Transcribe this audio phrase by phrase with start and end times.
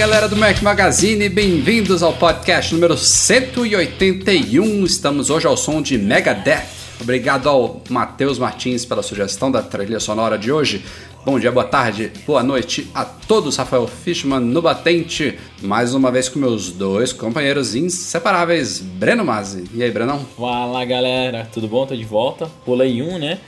[0.00, 4.82] Galera do Mac Magazine, bem-vindos ao podcast número 181.
[4.86, 6.64] Estamos hoje ao som de Megadeth.
[6.98, 10.82] Obrigado ao Matheus Martins pela sugestão da trilha sonora de hoje.
[11.22, 13.58] Bom dia, boa tarde, boa noite a todos.
[13.58, 19.64] Rafael Fishman no batente, mais uma vez com meus dois companheiros inseparáveis, Breno Mazzi.
[19.74, 20.24] E aí, Brenão?
[20.34, 21.84] Fala galera, tudo bom?
[21.84, 22.50] Tô de volta.
[22.64, 23.38] Pulei um, né?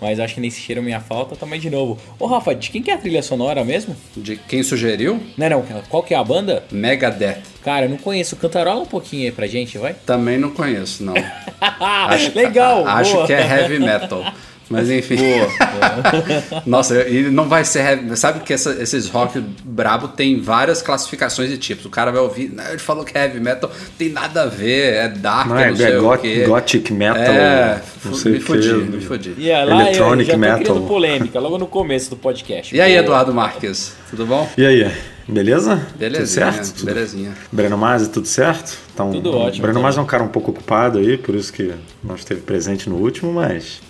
[0.00, 1.98] Mas acho que nem sentiram minha falta, também de novo.
[2.18, 3.96] Ô Rafa, de quem que é a trilha sonora mesmo?
[4.16, 5.20] De quem sugeriu?
[5.36, 6.64] Não, não, qual que é a banda?
[6.70, 7.42] Megadeth.
[7.62, 8.36] Cara, eu não conheço.
[8.36, 9.94] Cantarola um pouquinho aí pra gente, vai.
[10.06, 11.14] Também não conheço, não.
[12.34, 12.86] Legal!
[12.86, 13.26] Acho boa.
[13.26, 14.24] que é heavy metal.
[14.70, 15.16] Mas enfim.
[16.64, 18.16] Nossa, e não vai ser heavy.
[18.16, 21.84] Sabe que essa- esses rock brabo tem várias classificações de tipos.
[21.86, 24.94] O cara vai ouvir, "Não, ele falou que é heavy metal, tem nada a ver,
[24.94, 26.44] é dark, Não não, é, sei é o got- quê.
[26.46, 29.34] gothic metal, É, não sei me fudi, me fudi.
[29.36, 30.58] E é, lá eu Electronic já metal.
[30.60, 32.74] criando polêmica, logo no começo do podcast.
[32.74, 34.48] E aí, Eduardo Marques, tudo bom?
[34.56, 34.90] E aí,
[35.26, 35.80] beleza?
[35.96, 36.74] Belezinha, Tudo certo?
[36.74, 37.32] Tudo- belezinha.
[37.50, 38.76] Breno Masi, tudo certo?
[38.94, 39.80] Então, Tudo ótimo, Breno.
[39.80, 41.72] Masi é um cara um pouco ocupado aí, por isso que
[42.04, 43.80] não esteve presente no último, mas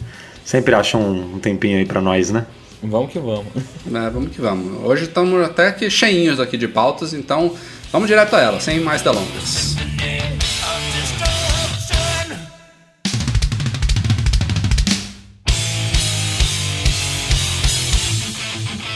[0.50, 2.44] sempre acha um, tempinho aí pra nós, né?
[2.82, 3.46] Vamos que vamos.
[3.86, 4.84] É, vamos que vamos.
[4.84, 7.54] Hoje estamos até aqui cheinhos aqui de pautas, então
[7.92, 9.76] vamos direto a ela, sem mais delongas.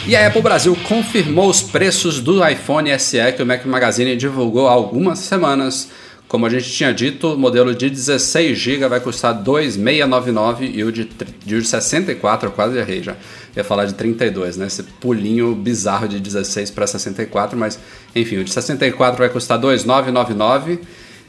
[0.06, 4.68] E a Apple Brasil confirmou os preços do iPhone SE que o Mac Magazine divulgou
[4.68, 5.88] há algumas semanas.
[6.34, 10.90] Como a gente tinha dito, o modelo de 16 GB vai custar 2.699 e o
[10.90, 11.08] de,
[11.46, 13.14] de 64, eu quase errei já.
[13.56, 14.66] Ia falar de 32, né?
[14.66, 17.78] Esse pulinho bizarro de 16 para 64, mas
[18.16, 20.80] enfim, o de 64 vai custar 2.999.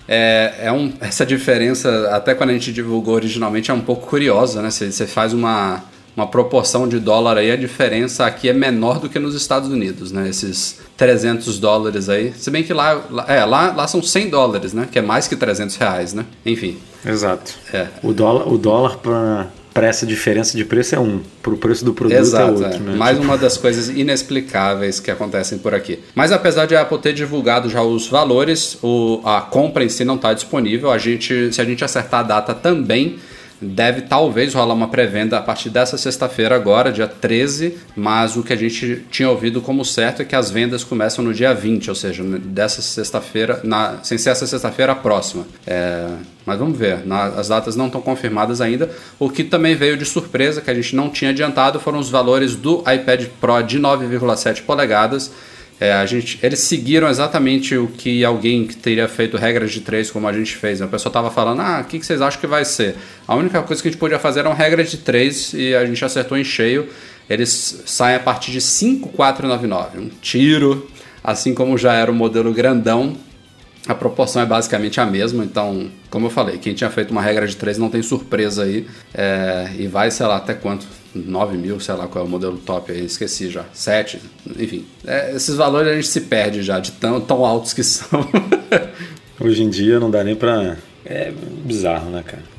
[0.08, 4.60] É, é um, essa diferença, até quando a gente divulgou originalmente, é um pouco curiosa,
[4.60, 4.72] né?
[4.72, 5.84] Você faz uma,
[6.16, 10.12] uma proporção de dólar aí, a diferença aqui é menor do que nos Estados Unidos,
[10.12, 10.30] né?
[10.30, 12.34] Esses 300 dólares aí.
[12.38, 14.88] Se bem que lá, lá- é, lá, lá são 100 dólares, né?
[14.92, 16.26] Que é mais que 300 reais, né?
[16.46, 17.54] Enfim, Exato.
[17.74, 17.88] É.
[18.02, 21.94] O dólar, o dólar pra, pra essa diferença de preço é um, pro preço do
[21.94, 22.80] produto Exato, é outro, é.
[22.80, 22.96] né?
[22.96, 26.00] mais Tipo, uma das coisas inexplicáveis que acontecem por aqui.
[26.16, 30.04] Mas apesar de a Apple ter divulgado já os valores, o- a compra em si
[30.04, 30.90] não está disponível.
[30.92, 33.18] A gente, se a gente acertar a data também,
[33.62, 38.52] deve talvez rolar uma pré-venda a partir dessa sexta-feira agora, dia 13, mas o que
[38.52, 41.96] a gente tinha ouvido como certo é que as vendas começam no dia 20, ou
[41.96, 43.62] seja, dessa sexta-feira,
[44.04, 45.46] sem ser essa sexta-feira a próxima.
[45.66, 46.08] É,
[46.46, 48.90] mas vamos ver, na- as datas não estão confirmadas ainda.
[49.18, 52.56] O que também veio de surpresa, que a gente não tinha adiantado, foram os valores
[52.56, 55.32] do iPad Pro de 9,7 polegadas.
[55.80, 60.10] É, a gente, eles seguiram exatamente o que alguém que teria feito regras de 3,
[60.10, 60.82] como a gente fez.
[60.82, 62.96] A pessoa estava falando, ah, o que, que vocês acham que vai ser?
[63.28, 66.04] A única coisa que a gente podia fazer eram regras de 3 e a gente
[66.04, 66.88] acertou em cheio.
[67.30, 70.00] Eles saem a partir de 5,499.
[70.00, 70.90] Um tiro,
[71.24, 73.18] assim como já era o modelo grandão,
[73.88, 77.46] a proporção é basicamente a mesma, então, como eu falei, quem tinha feito uma regra
[77.46, 78.88] de 3 não tem surpresa aí.
[79.14, 80.88] é, e vai, sei lá, até quanto?
[81.16, 83.66] 9 mil, sei lá qual é o modelo top aí, esqueci já.
[83.74, 84.20] 7,
[84.58, 84.86] enfim.
[85.06, 88.28] É, esses valores a gente se perde já, de tão, tão altos que são.
[89.40, 90.78] Hoje em dia não dá nem pra.
[91.06, 91.32] É
[91.64, 92.55] bizarro, né, cara?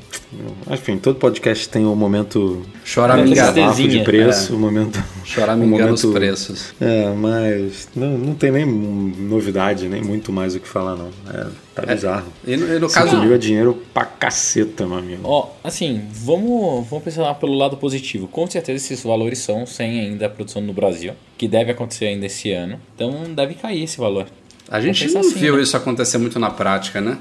[0.71, 3.53] Enfim, todo podcast tem um momento Choramingado.
[3.53, 4.03] desabafo de Tristezinha.
[4.03, 5.03] preço, um momento.
[5.23, 6.73] Choramingando um os momento- preços.
[6.81, 11.09] É, mas não, não tem nem novidade, nem muito mais o que falar, não.
[11.33, 12.27] É, tá bizarro.
[12.45, 13.09] E no, e no caso.
[13.11, 15.21] subiu dinheiro pra caceta, meu amigo.
[15.23, 18.27] Ó, assim, vamos, vamos pensar pelo lado positivo.
[18.27, 22.25] Com certeza esses valores são sem ainda a produção no Brasil, que deve acontecer ainda
[22.25, 22.79] esse ano.
[22.95, 24.27] Então deve cair esse valor.
[24.69, 25.61] A gente não assim, viu né?
[25.63, 27.17] isso acontecer muito na prática, né?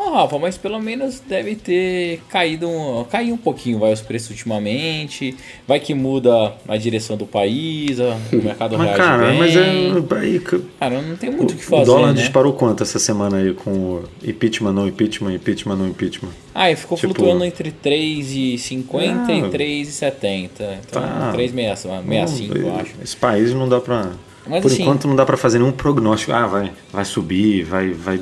[0.00, 4.30] Ah, Rafa, mas pelo menos deve ter caído um, cair um pouquinho vai os preços
[4.30, 5.34] ultimamente.
[5.66, 9.38] Vai que muda a direção do país, o mercado Mas, reage cara, bem.
[9.38, 10.18] mas é.
[10.20, 10.40] Aí,
[10.78, 12.20] Cara, não tem o, muito o que o fazer, dólar né?
[12.20, 16.30] disparou quanto essa semana aí com o impeachment, não impeachment, impeachment, não impeachment?
[16.54, 20.50] Ah, e ficou Tipo- flutuando entre 3,50 Ah, e 3,70.
[20.88, 21.32] Então, tá.
[21.34, 22.94] 3,65, eu acho.
[23.02, 24.12] Esse país não dá pra.
[24.46, 26.32] Mas, por assim- enquanto não dá pra fazer nenhum prognóstico.
[26.32, 28.20] Ah, vai, vai subir, vai, vai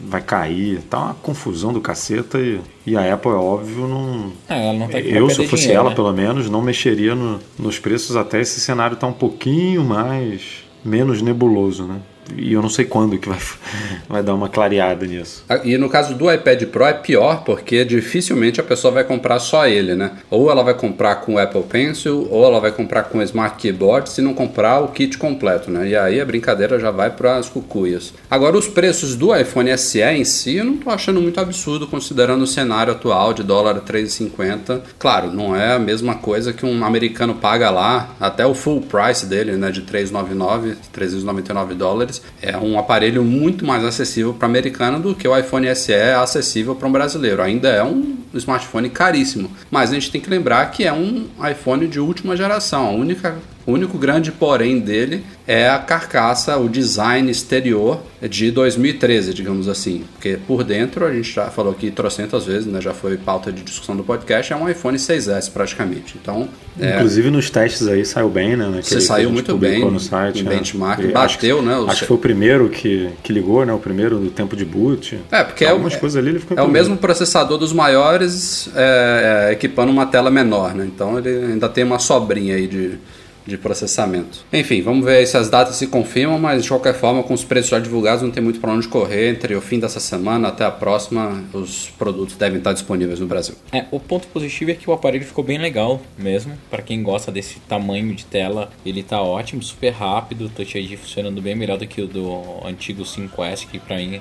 [0.00, 4.32] vai cair, tá uma confusão do caceta e, e a Apple, é óbvio, não.
[4.48, 5.96] É, ela não tá eu, se eu fosse dinheiro, ela, né?
[5.96, 10.62] pelo menos, não mexeria no- nos preços até esse cenário tá um pouquinho mais.
[10.84, 11.96] menos nebuloso, né?
[12.36, 13.38] E eu não sei quando que vai,
[14.08, 15.44] vai dar uma clareada nisso.
[15.48, 19.38] Ah, E no caso do iPad Pro é pior porque dificilmente a pessoa vai comprar
[19.38, 20.12] só ele, né?
[20.30, 23.56] Ou ela vai comprar com o Apple Pencil, ou ela vai comprar com o Smart
[23.56, 25.88] Keyboard, se não comprar o kit completo, né?
[25.88, 28.12] E aí a brincadeira já vai para as cucuias.
[28.30, 32.42] Agora, os preços do iPhone SE em si eu não tô achando muito absurdo considerando
[32.42, 34.80] o cenário atual de dólar 3,50.
[34.98, 39.26] Claro, não é a mesma coisa que um americano paga lá, até o full price
[39.26, 39.70] dele, né?
[39.70, 42.13] De 399, 399 dólares.
[42.40, 46.74] É um aparelho muito mais acessível para americano do que o iPhone SE é acessível
[46.74, 47.42] para um brasileiro.
[47.42, 51.86] Ainda é um smartphone caríssimo, mas a gente tem que lembrar que é um iPhone
[51.86, 52.86] de última geração.
[52.86, 59.34] A única o único grande porém dele é a carcaça, o design exterior de 2013,
[59.34, 60.04] digamos assim.
[60.12, 62.80] Porque por dentro, a gente já falou aqui trocentas vezes, né?
[62.80, 66.16] já foi pauta de discussão do podcast, é um iPhone 6S praticamente.
[66.20, 66.48] Então,
[66.80, 68.80] é, Inclusive nos testes aí saiu bem, né?
[68.82, 70.40] Você saiu muito bem no site.
[70.40, 70.56] em né?
[70.56, 73.72] benchmark, E bateu, acho, né, Acho que foi o primeiro que, que ligou, né?
[73.72, 75.18] O primeiro do tempo de boot.
[75.30, 79.48] É, porque é Algumas coisas ali ele ficou É o mesmo processador dos maiores, é,
[79.48, 80.84] é, equipando uma tela menor, né?
[80.84, 82.98] Então ele ainda tem uma sobrinha aí de,
[83.46, 84.44] de processamento.
[84.52, 87.70] Enfim, vamos ver se as datas se confirmam, mas de qualquer forma, com os preços
[87.70, 89.30] já divulgados, não tem muito para onde correr.
[89.30, 93.54] Entre o fim dessa semana até a próxima, os produtos devem estar disponíveis no Brasil.
[93.72, 96.56] É, o ponto positivo é que o aparelho ficou bem legal mesmo.
[96.70, 100.48] Pra quem gosta desse tamanho de tela, ele tá ótimo, super rápido.
[100.48, 104.20] Touch ID funcionando bem melhor do que o do antigo 5S, que pra mim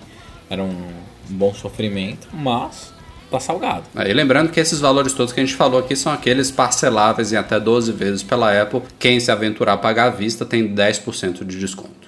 [0.50, 0.88] era um
[1.30, 2.93] bom sofrimento, mas
[3.34, 3.84] tá salgado.
[3.96, 7.32] É, E lembrando que esses valores todos que a gente falou aqui são aqueles parceláveis
[7.34, 8.82] em até 12 vezes pela Apple.
[9.00, 12.04] Quem se aventurar a pagar à vista tem 10% de desconto.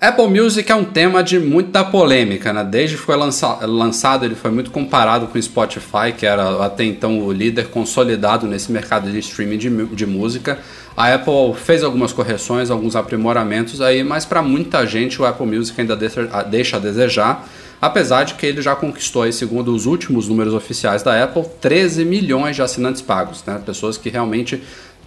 [0.00, 2.62] Apple Music é um tema de muita polêmica, né?
[2.62, 6.84] Desde que foi lança- lançado, ele foi muito comparado com o Spotify, que era até
[6.84, 10.60] então o líder consolidado nesse mercado de streaming de, de música.
[10.96, 15.80] A Apple fez algumas correções, alguns aprimoramentos aí, mas para muita gente o Apple Music
[15.80, 17.44] ainda deixa a desejar.
[17.80, 22.04] Apesar de que ele já conquistou, aí, segundo os últimos números oficiais da Apple, 13
[22.04, 23.60] milhões de assinantes pagos, né?
[23.64, 24.60] Pessoas que realmente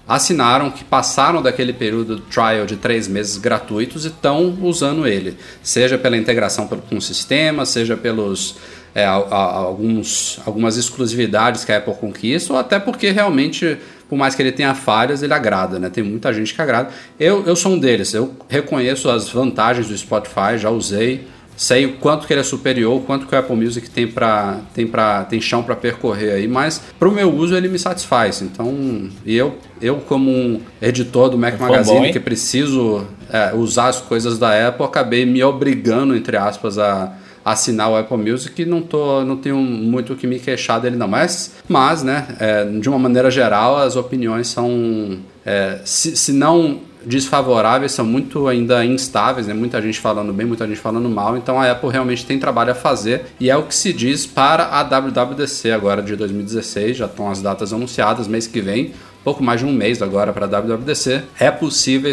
[0.08, 5.98] assinaram, que passaram daquele período trial de três meses gratuitos e estão usando ele, seja
[5.98, 8.56] pela integração com o sistema, seja pelos
[8.94, 13.78] é, alguns, algumas exclusividades que a Apple conquista, ou até porque realmente,
[14.10, 15.90] por mais que ele tenha falhas, ele agrada, né?
[15.90, 16.90] Tem muita gente que agrada.
[17.20, 21.94] Eu, eu sou um deles, eu reconheço as vantagens do Spotify, já usei, sei o
[21.98, 25.24] quanto que ele é superior, o quanto que o Apple Music tem para tem para
[25.26, 28.42] tem chão para percorrer aí, mas para o meu uso ele me satisfaz.
[28.42, 31.70] Então, e eu eu como um editor do Mac Fanboy.
[31.70, 37.14] Magazine que preciso é, usar as coisas da Apple, acabei me obrigando entre aspas a
[37.44, 40.96] assinar o Apple Music e não tô não tenho muito o que me queixar dele
[40.96, 46.32] não, mas mas né, é, de uma maneira geral as opiniões são é, se, se
[46.32, 49.54] não desfavoráveis, são muito ainda instáveis, né?
[49.54, 52.76] muita gente falando bem, muita gente falando mal, então a Apple realmente tem trabalho a
[52.76, 57.30] fazer e é o que se diz para a WWDC agora de 2016, já estão
[57.30, 58.94] as datas anunciadas, mês que vem,
[59.24, 62.12] pouco mais de um mês agora para a WWDC, é possível,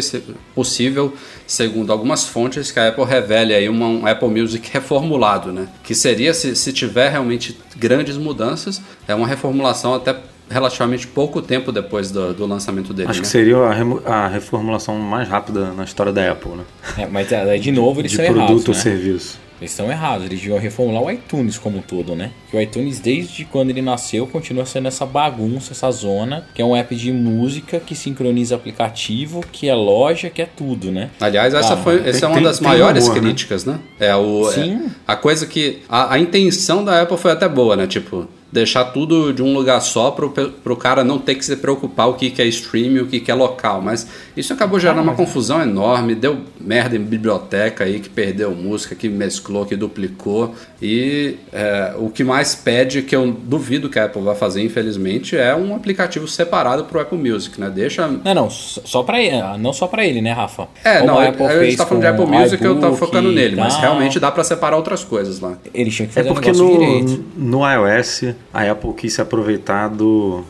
[0.53, 1.13] possível,
[1.47, 5.67] segundo algumas fontes, que a Apple revele aí uma- um Apple Music reformulado, né?
[5.83, 10.15] que seria, se, se tiver realmente grandes mudanças, é uma reformulação até
[10.49, 13.09] relativamente pouco tempo depois do, do lançamento dele.
[13.09, 13.23] Acho né?
[13.23, 16.63] que seria a, a reformulação mais rápida na história da Apple, né?
[16.97, 18.79] É, mas aí, de novo eles De estão produto errados, ou né?
[18.81, 19.39] serviço.
[19.61, 22.31] Eles estão errados, eles deviam reformular o iTunes como um todo, né?
[22.49, 26.65] Que o iTunes, desde quando ele nasceu, continua sendo essa bagunça, essa zona, que é
[26.65, 31.09] um app de música que sincroniza aplicativo, que é loja, que é tudo, né?
[31.19, 33.27] Aliás, essa, Ah, foi, essa tem- é uma tem- das tem maiores rumor, né?
[33.27, 33.79] críticas, né?
[33.99, 34.85] É o, Sim.
[34.85, 35.79] é a coisa que.
[35.89, 37.85] A, a intenção da Apple foi até boa, né?
[37.85, 42.09] Tipo, deixar tudo de um lugar só pro, pro cara não ter que se preocupar
[42.09, 43.81] o que, que é streaming e o que, que é local.
[43.81, 48.95] Mas isso acabou gerando uma confusão enorme, deu merda em biblioteca aí, que perdeu música,
[48.95, 50.53] que mesclou, que duplicou.
[50.81, 55.37] E é, o que mais pede, que eu duvido que a Apple vai fazer, infelizmente,
[55.37, 57.69] é um aplicativo separado pro Apple Music, né?
[57.69, 60.67] Deixa Não, não, só pra ele, ah, não só pra ele, né, Rafa?
[60.83, 62.75] é, Como não, a eu- Apple a gente fez tá falando de Apple Music, eu
[62.75, 65.57] tava iBook focando nele, mas realmente dá pra separar outras coisas lá.
[65.73, 67.25] Eles tinham que É fazer porque o negócio direito.
[67.37, 70.43] no, no iOS a Apple quis se aproveitar do,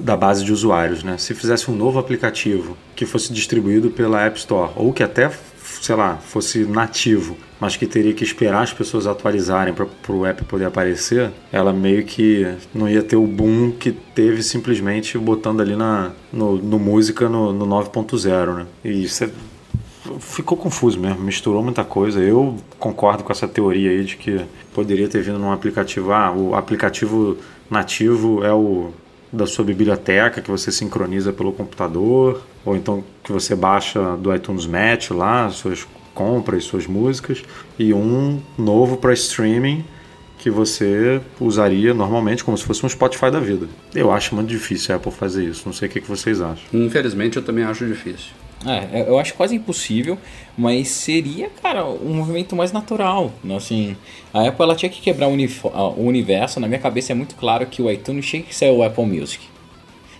[0.00, 1.16] da base de usuários, né?
[1.18, 5.30] Se fizesse um novo aplicativo que fosse distribuído pela App Store ou que até,
[5.80, 10.44] sei lá, fosse nativo, mas que teria que esperar as pessoas atualizarem para o app
[10.44, 15.76] poder aparecer, ela meio que não ia ter o boom que teve simplesmente botando ali
[15.76, 18.66] na, no, no música no, no 9.0, né?
[18.82, 19.30] E isso é
[20.18, 22.20] ficou confuso mesmo, misturou muita coisa.
[22.20, 24.40] Eu concordo com essa teoria aí de que
[24.74, 26.12] poderia ter vindo num aplicativo.
[26.12, 27.36] Ah, o aplicativo
[27.70, 28.90] nativo é o
[29.32, 34.66] da sua biblioteca que você sincroniza pelo computador, ou então que você baixa do iTunes
[34.66, 37.42] Match lá, suas compras, suas músicas,
[37.78, 39.84] e um novo para streaming
[40.38, 43.68] que você usaria normalmente como se fosse um Spotify da vida.
[43.94, 45.62] Eu acho muito difícil a Apple fazer isso.
[45.66, 46.64] Não sei o que vocês acham.
[46.72, 48.32] Infelizmente, eu também acho difícil.
[48.66, 50.18] É, eu acho quase impossível,
[50.56, 53.32] mas seria, cara, um movimento mais natural.
[53.56, 53.96] Assim,
[54.34, 56.60] a Apple ela tinha que quebrar o, o universo.
[56.60, 59.42] Na minha cabeça é muito claro que o iTunes tinha que ser o Apple Music.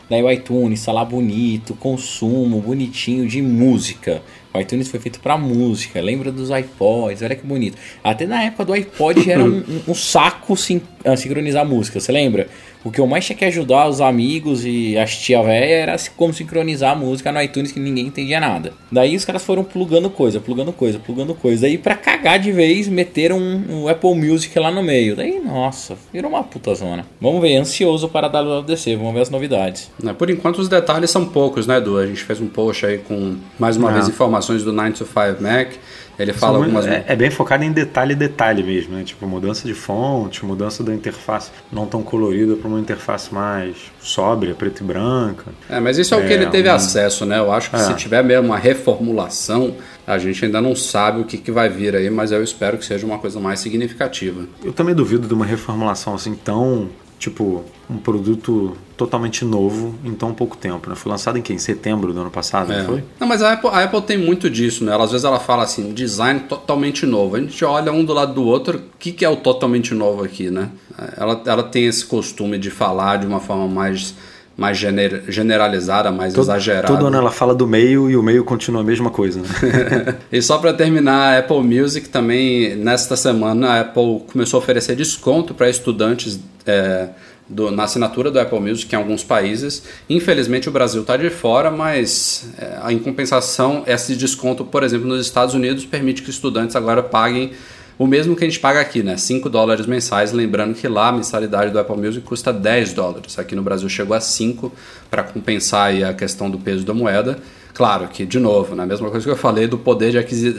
[0.09, 4.23] Daí o iTunes tá lá bonito, consumo, bonitinho de música.
[4.53, 7.77] O iTunes foi feito pra música, lembra dos iPods, olha que bonito.
[8.03, 12.11] Até na época do iPod era um, um- um saco sin- ah, sincronizar música, você
[12.11, 12.49] lembra?
[12.83, 16.33] O que eu mais tinha que ajudar os amigos e as tia véia era como
[16.33, 18.73] sincronizar a música no iTunes que ninguém entendia nada.
[18.91, 21.63] Daí os caras foram plugando coisa, plugando coisa, plugando coisa.
[21.63, 25.15] Daí pra cagar de vez, meteram um, um Apple Music lá no meio.
[25.15, 27.05] Daí, nossa, virou uma puta zona.
[27.21, 29.91] Vamos ver, ansioso para a WWDC, vamos ver as novidades.
[30.03, 31.99] Né, Por enquanto, os detalhes são poucos, né, Edu?
[31.99, 33.95] A gente fez um post aí com, mais uma Ah.
[33.95, 35.73] vez, informações do 9 to 5 Mac.
[36.19, 36.87] Ele fala algumas...
[36.87, 39.03] é, é bem focado em detalhe detalhe mesmo, né?
[39.05, 44.55] Tipo, mudança de fonte, mudança da interface não tão colorida para uma interface mais sóbria,
[44.55, 45.47] preta e branca.
[45.69, 47.39] É, mas isso é, o que É, ele teve um- acesso, né?
[47.39, 47.79] Eu acho que É.
[47.81, 49.75] se tiver mesmo uma reformulação,
[50.07, 52.85] a gente ainda não sabe o que, que vai vir aí, mas eu espero que
[52.85, 54.45] seja uma coisa mais significativa.
[54.65, 56.89] Eu também duvido de uma reformulação assim tão,
[57.21, 60.97] tipo, um produto totalmente novo em tão pouco tempo, né?
[60.97, 61.57] Foi lançado em quem?
[61.57, 62.79] Em setembro do ano passado, É.
[62.79, 63.05] não foi?
[63.21, 64.93] Não, mas a Apple, a Apple tem muito disso, né?
[64.93, 67.37] Ela, às vezes ela fala assim, design totalmente novo.
[67.37, 70.25] A gente olha um do lado do outro, o que, que é o totalmente novo
[70.25, 70.71] aqui, né?
[71.17, 74.15] Ela, ela tem esse costume de falar de uma forma mais,
[74.57, 76.87] mais gener- generalizada, mais Todo, exagerada.
[76.89, 80.17] todo ano ela fala do meio e o meio continua a mesma coisa, né?
[80.33, 84.95] e só para terminar, a Apple Music também, nesta semana, a Apple começou a oferecer
[84.97, 87.09] desconto para estudantes é,
[87.49, 89.83] do- na assinatura do Apple Music em alguns países.
[90.09, 95.25] Infelizmente, o Brasil está de fora, mas é, em compensação, esse desconto, por exemplo, nos
[95.25, 97.53] Estados Unidos, permite que estudantes agora paguem
[97.99, 99.19] o mesmo que a gente paga aqui, né?
[99.19, 103.39] 5 dólares mensais, lembrando que lá a mensalidade do Apple Music custa 10 dólares.
[103.39, 104.73] Aqui no Brasil chegou a 5
[105.11, 107.37] para compensar a questão do peso da moeda.
[107.75, 110.57] Claro que, de novo, na mesma coisa que eu falei do poder, de aquisi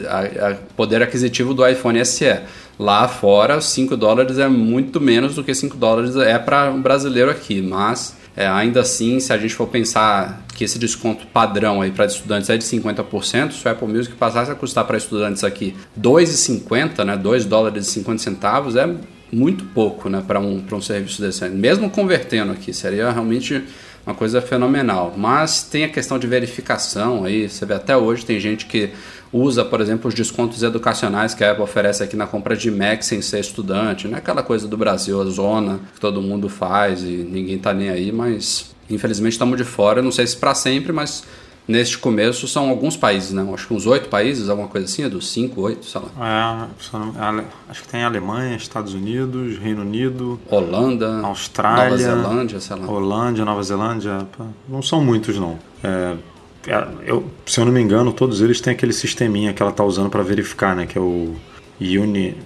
[0.76, 2.24] poder aquisitivo do iPhone SE.
[2.78, 7.30] Lá fora, 5 dólares é muito menos do que 5 dólares é para um brasileiro
[7.30, 11.90] aqui, mas é, ainda assim, se a gente for pensar que esse desconto padrão aí
[11.90, 15.74] para estudantes é de 50%, se o Apple Music passasse a custar para estudantes aqui
[16.00, 18.88] 2,50, né, 2 dólares e 50 centavos, é
[19.30, 21.46] muito pouco né, para um, um serviço desse.
[21.50, 23.62] Mesmo convertendo aqui, seria realmente
[24.06, 25.14] uma coisa fenomenal.
[25.16, 28.90] Mas tem a questão de verificação aí, você vê até hoje tem gente que
[29.32, 33.02] usa, por exemplo, os descontos educacionais que a Apple oferece aqui na compra de Mac
[33.02, 37.02] sem ser estudante, não é aquela coisa do Brasil, a zona que todo mundo faz
[37.02, 40.92] e ninguém tá nem aí, mas infelizmente estamos de fora, não sei se para sempre,
[40.92, 41.24] mas
[41.66, 43.48] neste começo são alguns países, né?
[43.54, 46.66] Acho que uns oito países, alguma coisa assim, é dos cinco, oito, sei lá.
[47.38, 52.86] É, acho que tem Alemanha, Estados Unidos, Reino Unido, Holanda, Austrália, Nova Zelândia, sei lá.
[52.86, 54.26] Holândia, Nova Zelândia.
[54.68, 55.58] Não são muitos, não.
[55.82, 56.16] É,
[57.04, 60.08] eu, se eu não me engano, todos eles têm aquele sisteminha que ela está usando
[60.10, 60.86] para verificar, né?
[60.86, 61.34] Que é o
[61.80, 62.36] Uni,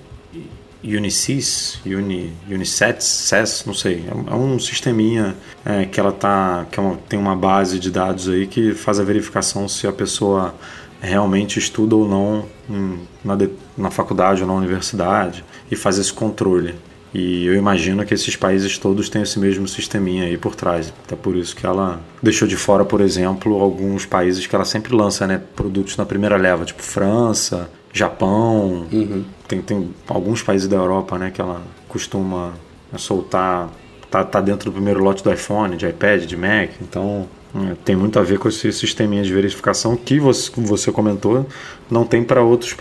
[0.84, 4.04] Unisys, Uni, Unisets, SES, não sei.
[4.08, 7.78] É um- é um sisteminha é, que ela tá, que é uma- tem uma base
[7.78, 10.54] de dados aí que faz a verificação se a pessoa
[11.00, 12.44] realmente estuda ou não
[13.24, 13.36] na,
[13.76, 16.74] na faculdade ou na universidade e faz esse controle.
[17.18, 20.92] E eu imagino que esses países todos têm esse mesmo sisteminha aí por trás.
[21.02, 24.94] Até por isso que ela deixou de fora, por exemplo, alguns países que ela sempre
[24.94, 28.86] lança né, produtos na primeira leva, tipo França, Japão.
[29.48, 32.52] Tem, tem alguns países da Europa né, que ela costuma
[32.98, 33.70] soltar.
[34.10, 36.68] Tá, tá dentro do primeiro lote do iPhone, de iPad, de Mac.
[36.82, 37.26] Então
[37.84, 41.46] tem muito a ver com esse sisteminha de verificação que você, como você comentou,
[41.90, 42.74] não tem para outros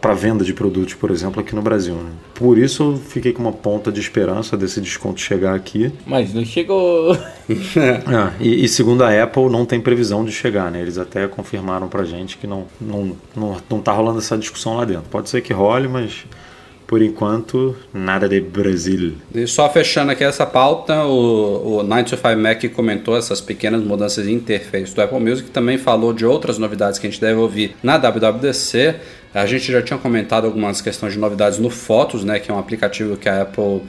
[0.00, 1.94] para venda de produtos, por exemplo, aqui no Brasil.
[1.94, 2.10] né?
[2.34, 5.92] Por isso eu fiquei com uma ponta de esperança desse desconto chegar aqui.
[6.06, 7.16] Mas não chegou.
[7.50, 10.80] É, e, e segundo a Apple, não tem previsão de chegar, né?
[10.80, 14.84] Eles até confirmaram pra gente que não, não, não, não tá rolando essa discussão lá
[14.84, 15.04] dentro.
[15.10, 16.24] Pode ser que role, mas
[16.90, 19.12] por enquanto, nada de Brasil.
[19.32, 24.32] E só fechando aqui essa pauta, o, o 9to5 Mac comentou essas pequenas mudanças de
[24.32, 27.96] interface do Apple Music, também falou de outras novidades que a gente deve ouvir na
[27.96, 28.96] WWDC.
[29.32, 32.58] A gente já tinha comentado algumas questões de novidades no Fotos, né, que é um
[32.58, 33.82] aplicativo que a Apple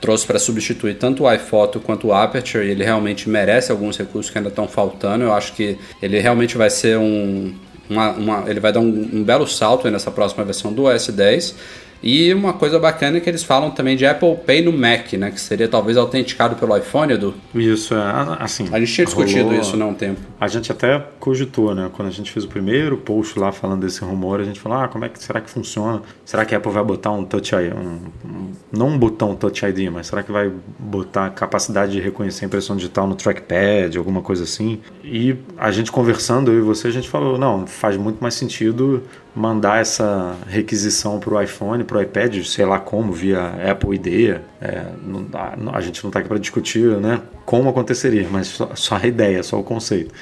[0.00, 4.32] trouxe para substituir tanto o iPhoto quanto o Aperture, e ele realmente merece alguns recursos
[4.32, 5.24] que ainda estão faltando.
[5.24, 7.54] Eu acho que ele realmente vai ser um,
[7.90, 11.54] uma, uma, ele vai dar um, um belo salto nessa próxima versão do OS 10.
[12.02, 15.30] E uma coisa bacana é que eles falam também de Apple Pay no Mac, né?
[15.30, 17.34] Que seria talvez autenticado pelo iPhone, Edu.
[17.54, 17.98] Isso, é
[18.38, 18.68] assim.
[18.72, 20.20] A gente tinha discutido rolou- isso não há um tempo.
[20.40, 21.90] A gente até cogitou, né?
[21.92, 24.88] Quando a gente fez o primeiro post lá falando desse rumor, a gente falou: ah,
[24.88, 26.02] como é que será que funciona?
[26.24, 27.72] Será que a Apple vai botar um Touch ID?
[27.74, 32.44] Um, um- não um botão Touch ID, mas será que vai botar capacidade de reconhecer
[32.44, 34.80] a impressão digital no trackpad, alguma coisa assim?
[35.02, 39.02] E a gente conversando, eu e você, a gente falou: não, faz muito mais sentido
[39.36, 44.40] mandar essa requisição para o iPhone, para o iPad, sei lá como, via Apple ID.
[44.60, 48.70] É, não- a, a gente não está aqui para discutir né, como aconteceria, mas só,
[48.74, 50.12] só a ideia, só o conceito.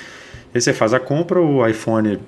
[0.53, 2.19] Aí você faz a compra, o iPhone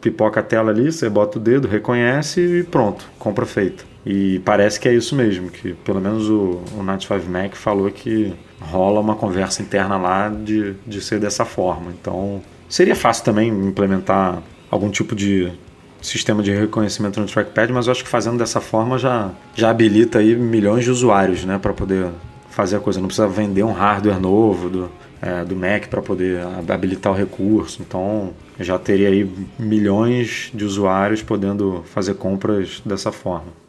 [0.00, 3.82] pipoca a tela ali, você bota o dedo, reconhece e pronto, compra feita.
[4.04, 7.90] E parece que é isso mesmo, que pelo menos o, o Night 5 Mac falou
[7.90, 11.90] que rola uma conversa interna lá de, de ser dessa forma.
[11.98, 15.50] Então seria fácil também implementar algum tipo de
[16.04, 20.18] sistema de reconhecimento no trackpad, mas eu acho que fazendo dessa forma já, já habilita
[20.18, 22.08] aí milhões de usuários né, para poder
[22.50, 23.00] fazer a coisa.
[23.00, 27.82] Não precisa vender um hardware novo do, é, do Mac para poder habilitar o recurso.
[27.82, 33.64] Então já teria aí milhões de usuários podendo fazer compras dessa forma.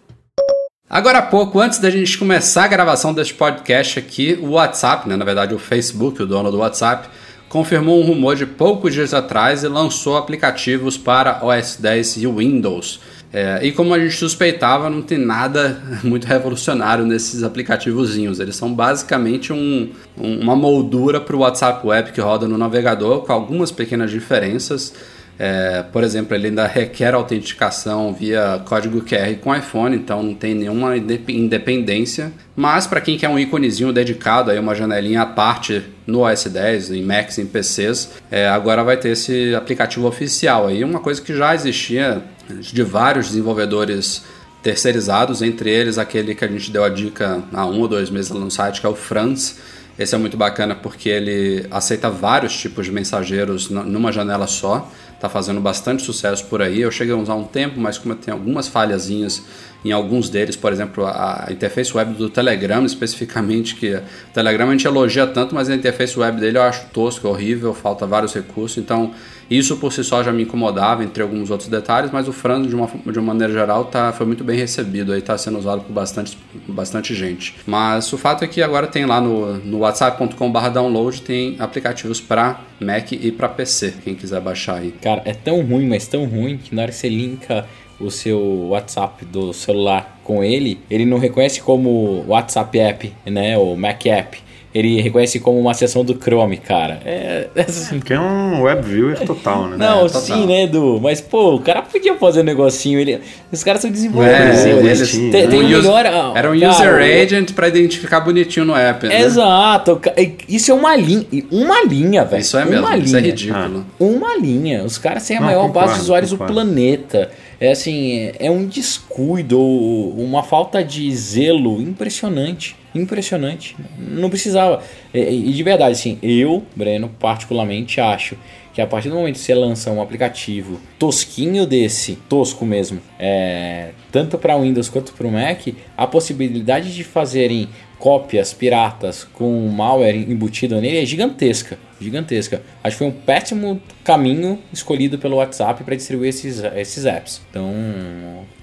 [0.87, 5.15] Agora há pouco, antes da gente começar a gravação deste podcast aqui, o WhatsApp, né,
[5.15, 7.09] na verdade o Facebook, o dono do WhatsApp,
[7.55, 12.99] confirmou um rumor de poucos dias atrás e lançou aplicativos para OS 10 e Windows.
[13.31, 18.41] É, e como a gente suspeitava, não tem nada muito revolucionário nesses aplicativozinhos.
[18.41, 23.21] Eles são basicamente um, um- uma moldura para o WhatsApp Web que roda no navegador,
[23.21, 24.93] com algumas pequenas diferenças.
[25.37, 30.55] É, por exemplo, ele ainda requer autenticação via código QR com iPhone, então não tem
[30.55, 32.31] nenhuma indep- independência.
[32.55, 36.91] Mas para quem quer um íconezinho dedicado, aí uma janelinha à parte no OS 10,
[36.91, 41.35] em Macs em PCs, é, agora vai ter esse aplicativo oficial aí, uma coisa que
[41.35, 44.23] já existia de vários desenvolvedores
[44.63, 48.31] terceirizados, entre eles aquele que a gente deu a dica há um ou dois meses
[48.31, 49.57] lá no site, que é o Franz.
[49.97, 54.91] Esse é muito bacana porque ele aceita vários tipos de mensageiros numa janela só.
[55.19, 56.81] Tá fazendo bastante sucesso por aí.
[56.81, 59.41] Eu cheguei a usar um tempo, mas como tem algumas falhazinhas
[59.85, 64.01] em alguns deles, por exemplo, a interface web do Telegram, especificamente, que o
[64.33, 68.05] Telegram a gente elogia tanto, mas a interface web dele eu acho tosca, horrível, falta
[68.05, 68.77] vários recursos.
[68.77, 69.13] Então,
[69.49, 72.75] isso por si só já me incomodava, entre alguns outros detalhes, mas o Franz, de
[72.75, 75.93] uma, de uma maneira geral, tá, foi muito bem recebido, aí tá sendo usado por
[75.93, 77.55] bastante, bastante gente.
[77.65, 82.61] Mas o fato é que agora tem lá no, no whatsapp.com.br download, tem aplicativos para
[82.79, 84.91] Mac e para PC, quem quiser baixar aí.
[85.01, 87.65] Cara, é tão ruim, mas tão ruim que na hora que você linka
[87.99, 93.57] o seu WhatsApp do celular com ele, ele não reconhece como WhatsApp App, né?
[93.57, 94.44] Ou Mac App.
[94.75, 96.99] Ele reconhece como uma seção do Chrome, cara.
[97.05, 97.97] É, é assim.
[98.01, 99.77] Que é um web viewer total, né?
[99.77, 100.21] Não, total.
[100.21, 100.99] sim, né, Edu?
[101.01, 102.99] Mas, pô, o cara podia fazer um negucinho.
[102.99, 103.21] Ele...
[103.49, 104.65] Os caras são É, desenvolvedores.
[104.65, 106.05] eles- tem, tem um user- melhor.
[106.07, 109.07] ah, era um cara, user agent para identificar bonitinho no app.
[109.07, 109.21] né?
[109.21, 110.01] Exato.
[110.49, 111.25] Isso é uma linha.
[111.49, 112.41] Uma linha, velho.
[112.41, 113.31] Isso é mesmo, Uma isso é linha.
[113.31, 113.85] ridículo.
[113.97, 114.83] Uma linha.
[114.83, 116.53] Os caras têm a Não, maior concordo, base de usuários concordo.
[116.53, 117.31] do planeta.
[117.61, 122.75] É assim, é- é um descuido, uma falta de zelo impressionante.
[122.95, 123.75] Impressionante.
[123.99, 124.81] Não precisava.
[125.13, 128.37] E, de verdade, assim, eu, Breno, particularmente acho
[128.73, 133.91] que a partir do momento que você lança um aplicativo tosquinho desse, tosco mesmo, é,
[134.11, 140.29] tanto para Windows quanto para o Mac, a possibilidade de fazerem cópias piratas com malware
[140.29, 141.77] embutido nele é gigantesca.
[142.01, 142.61] Gigantesca.
[142.83, 147.41] Acho que foi um péssimo caminho escolhido pelo WhatsApp para distribuir esses, esses apps.
[147.49, 147.73] Então,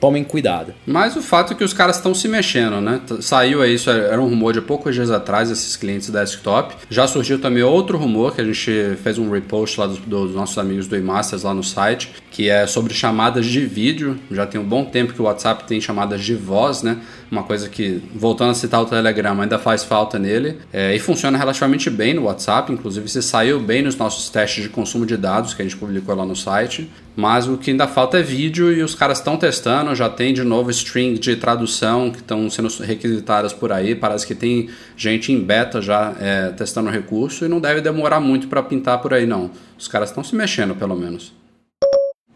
[0.00, 0.72] tomem cuidado.
[0.86, 3.00] Mas o fato é que os caras estão se mexendo, né?
[3.20, 6.76] Saiu aí, isso era um rumor de poucos dias atrás, esses clientes desktop.
[6.88, 10.56] Já surgiu também outro rumor, que a gente fez um repost lá dos, dos nossos
[10.58, 14.18] amigos do eMasters lá no site, que é sobre chamadas de vídeo.
[14.30, 16.98] Já tem um bom tempo que o WhatsApp tem chamadas de voz, né?
[17.30, 20.58] Uma coisa que, voltando a citar o Telegram, ainda faz falta nele.
[20.72, 24.68] É, e funciona relativamente bem no WhatsApp, inclusive se saiu bem nos nossos testes de
[24.68, 26.90] consumo de dados que a gente publicou lá no site.
[27.14, 30.42] Mas o que ainda falta é vídeo e os caras estão testando, já tem de
[30.42, 33.94] novo string de tradução que estão sendo requisitadas por aí.
[33.94, 38.20] Parece que tem gente em beta já é, testando o recurso e não deve demorar
[38.20, 39.50] muito para pintar por aí, não.
[39.78, 41.32] Os caras estão se mexendo, pelo menos.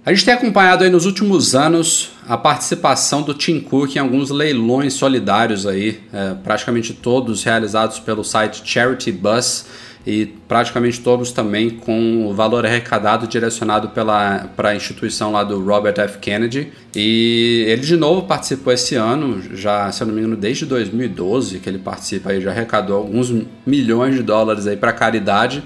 [0.07, 4.31] A gente tem acompanhado aí nos últimos anos a participação do Tim Cook em alguns
[4.31, 9.67] leilões solidários aí, é, praticamente todos realizados pelo site Charity Bus
[10.07, 15.99] e praticamente todos também com o valor arrecadado direcionado para a instituição lá do Robert
[15.99, 16.19] F.
[16.19, 16.73] Kennedy.
[16.95, 21.59] E ele de novo participou esse ano, já se eu não me engano desde 2012
[21.59, 23.35] que ele participa aí, já arrecadou alguns
[23.67, 25.65] milhões de dólares aí para caridade.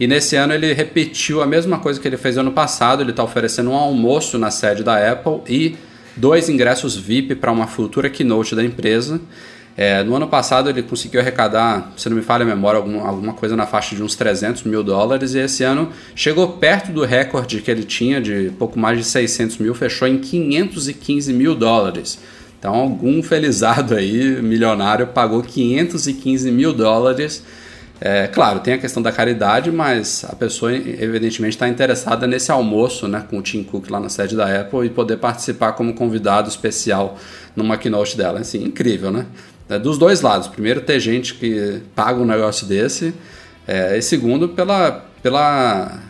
[0.00, 3.02] E nesse ano ele repetiu a mesma coisa que ele fez ano passado.
[3.02, 5.76] Ele está oferecendo um almoço na sede da Apple e
[6.16, 9.20] dois ingressos VIP para uma futura keynote da empresa.
[9.76, 13.32] É, no ano passado ele conseguiu arrecadar, se não me falha a memória, alguma, alguma
[13.32, 17.62] coisa na faixa de uns 300 mil dólares e esse ano chegou perto do recorde
[17.62, 22.18] que ele tinha de pouco mais de 600 mil, fechou em 515 mil dólares.
[22.58, 27.42] Então algum felizado aí, milionário, pagou 515 mil dólares.
[28.04, 33.06] É, claro, tem a questão da caridade, mas a pessoa evidentemente está interessada nesse almoço
[33.06, 36.48] né, com o Tim Cook lá na sede da Apple e poder participar como convidado
[36.48, 37.16] especial
[37.54, 38.40] numa keynote dela.
[38.40, 39.26] Assim, incrível, né?
[39.68, 40.48] É, dos dois lados.
[40.48, 43.14] Primeiro, ter gente que paga um negócio desse.
[43.68, 46.00] É, e segundo, pela, pela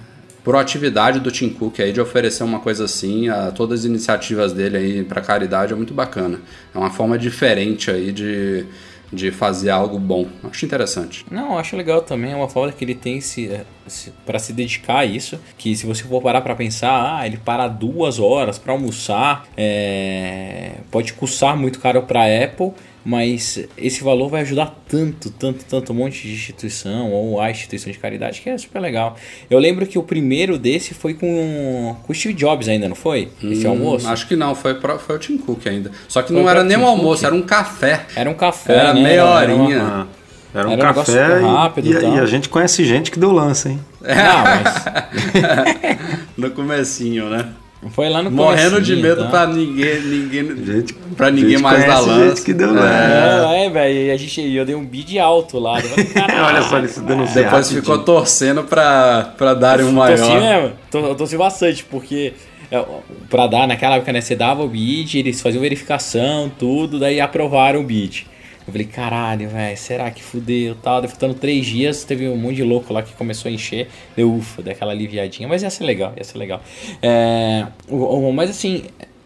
[0.43, 3.29] proatividade do Tim Cook aí de oferecer uma coisa assim.
[3.29, 6.41] A, todas as iniciativas dele aí para caridade é muito bacana.
[6.75, 8.65] É uma forma diferente aí de,
[9.13, 10.27] de fazer algo bom.
[10.45, 11.25] Acho interessante.
[11.31, 12.33] Não, acho legal também.
[12.33, 15.39] É uma forma que ele tem se, se para se dedicar a isso.
[15.59, 20.77] Que se você for parar para pensar, ah, ele para duas horas para almoçar, é,
[20.91, 22.73] pode custar muito caro para Apple
[23.05, 27.91] mas esse valor vai ajudar tanto, tanto, tanto um monte de instituição ou a instituição
[27.93, 29.17] de caridade que é super legal.
[29.51, 33.29] Eu lembro que o primeiro desse foi com, com o Steve Jobs ainda, não foi?
[33.43, 34.09] Esse Hum, almoço?
[34.09, 35.91] Acho que não, foi, pro- foi o Tim Cook ainda.
[36.09, 37.27] Só que Foi não era nem um almoço, Cook.
[37.27, 38.07] era um café.
[38.15, 39.03] Era um café, Era né?
[39.03, 39.83] meia uma- horinha.
[39.83, 40.07] Ah,
[40.55, 42.15] era um Era um café e- rápido e, e tal.
[42.17, 43.81] e a gente conhece gente que deu lance, hein?
[44.03, 44.85] Não, mas
[46.37, 47.49] No comecinho, né?
[47.91, 49.29] Foi lá no Morrendo de medo tá?
[49.31, 52.29] pra ninguém, ninguém, Gente, pra ninguém gente mais conhece lance.
[52.29, 52.73] gente que deu É.
[52.73, 53.55] lance.
[53.57, 55.81] É, é, velho, e a gente, e eu dei um bid alto lá.
[55.81, 57.45] Eu falei, "Caralho, Olha só, ele se denunciar.
[57.45, 60.41] Depois ficou torcendo pra, pra darem um Torci maior.
[60.41, 62.33] mesmo, tor- eu torci bastante, porque
[62.71, 62.85] é,
[63.29, 67.81] pra dar, naquela época, né, você dava o bid, eles faziam verificação, tudo, daí aprovaram
[67.81, 68.27] o bid.
[68.67, 71.01] Eu falei, caralho, velho, será que fudeu tal?
[71.01, 73.89] Daí faltando três dias, teve um monte de louco lá que começou a encher.
[74.17, 76.61] Deu ufa, daquela aliviadinha, mas ia ser legal, ia ser legal.
[77.03, 77.67] É,
[78.35, 78.85] mas assim,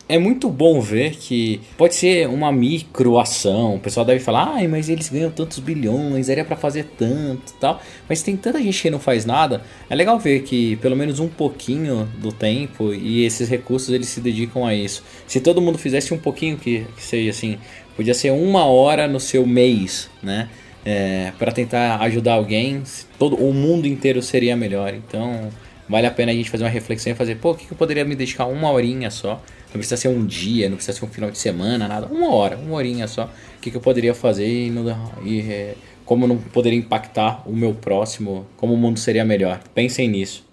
[0.09, 3.75] é muito bom ver que pode ser uma microação.
[3.75, 7.83] O pessoal deve falar, ai, mas eles ganham tantos bilhões, era pra fazer tanto tal.
[8.09, 9.63] Mas tem tanta gente que não faz nada.
[9.91, 14.21] É legal ver que pelo menos um pouquinho do tempo e esses recursos eles se
[14.21, 15.03] dedicam a isso.
[15.27, 17.59] Se todo mundo fizesse um pouquinho que, que seja assim,
[17.97, 20.49] podia ser uma hora no seu mês, né?
[20.85, 22.83] É, para tentar ajudar alguém,
[23.19, 24.95] todo o mundo inteiro seria melhor.
[24.95, 25.49] Então,
[25.89, 28.05] vale a pena a gente fazer uma reflexão e fazer, pô, o que eu poderia
[28.05, 29.43] me dedicar uma horinha só?
[29.67, 32.07] Não precisa ser um dia, não precisa ser um final de semana, nada.
[32.07, 33.25] Uma hora, uma horinha só.
[33.25, 37.53] O que, que eu poderia fazer e, não- e, é, como não poderia impactar o
[37.53, 39.61] meu próximo, como o mundo seria melhor.
[39.75, 40.46] Pensem nisso.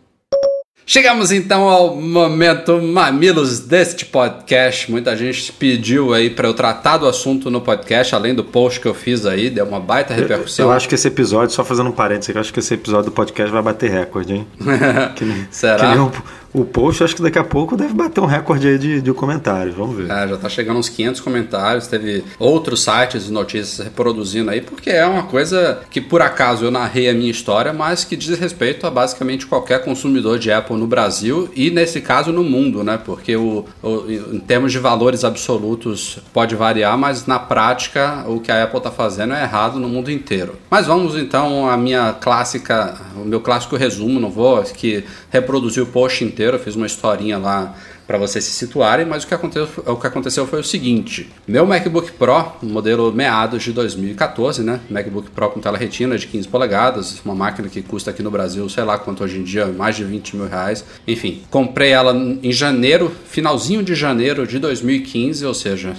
[0.86, 4.92] Chegamos então ao momento mamilos deste podcast.
[4.92, 8.88] Muita gente pediu aí pra eu tratar do assunto no podcast, além do post que
[8.88, 10.66] eu fiz aí, deu uma baita repercussão.
[10.66, 13.12] Eu acho que esse episódio, só fazendo um parênteses, eu acho que esse episódio do
[13.12, 14.48] podcast vai bater recorde, hein?
[15.16, 15.78] Que nem, Será?
[15.78, 16.12] que nem o,
[16.54, 19.76] o post, acho que daqui a pouco deve bater um recorde aí de, de comentários.
[19.76, 20.10] Vamos ver.
[20.12, 24.90] É, já tá chegando uns 500 comentários, teve outros sites de notícias reproduzindo aí, porque
[24.90, 28.86] é uma coisa que por acaso eu narrei a minha história, mas que diz respeito
[28.86, 33.00] a basicamente qualquer consumidor de Apple no Brasil e nesse caso no mundo, né?
[33.04, 38.52] Porque o, o- em termos de valores absolutos pode variar, mas na prática o que
[38.52, 40.56] a Apple tá fazendo é errado no mundo inteiro.
[40.70, 45.86] Mas vamos então à minha clássica, o meu clássico resumo, não vou aqui reproduzir o
[45.86, 47.76] post inteiro, eu fiz uma historinha lá
[48.06, 51.66] para vocês se situarem, mas o que, aconteceu, o que aconteceu foi o seguinte: meu
[51.66, 54.80] MacBook Pro, modelo meados de 2014, né?
[54.90, 58.68] MacBook Pro com tela retina de 15 polegadas, uma máquina que custa aqui no Brasil,
[58.70, 60.84] sei lá quanto hoje em dia, mais de 20 mil reais.
[61.08, 65.96] Enfim, comprei ela em janeiro, finalzinho de janeiro de 2015, ou seja,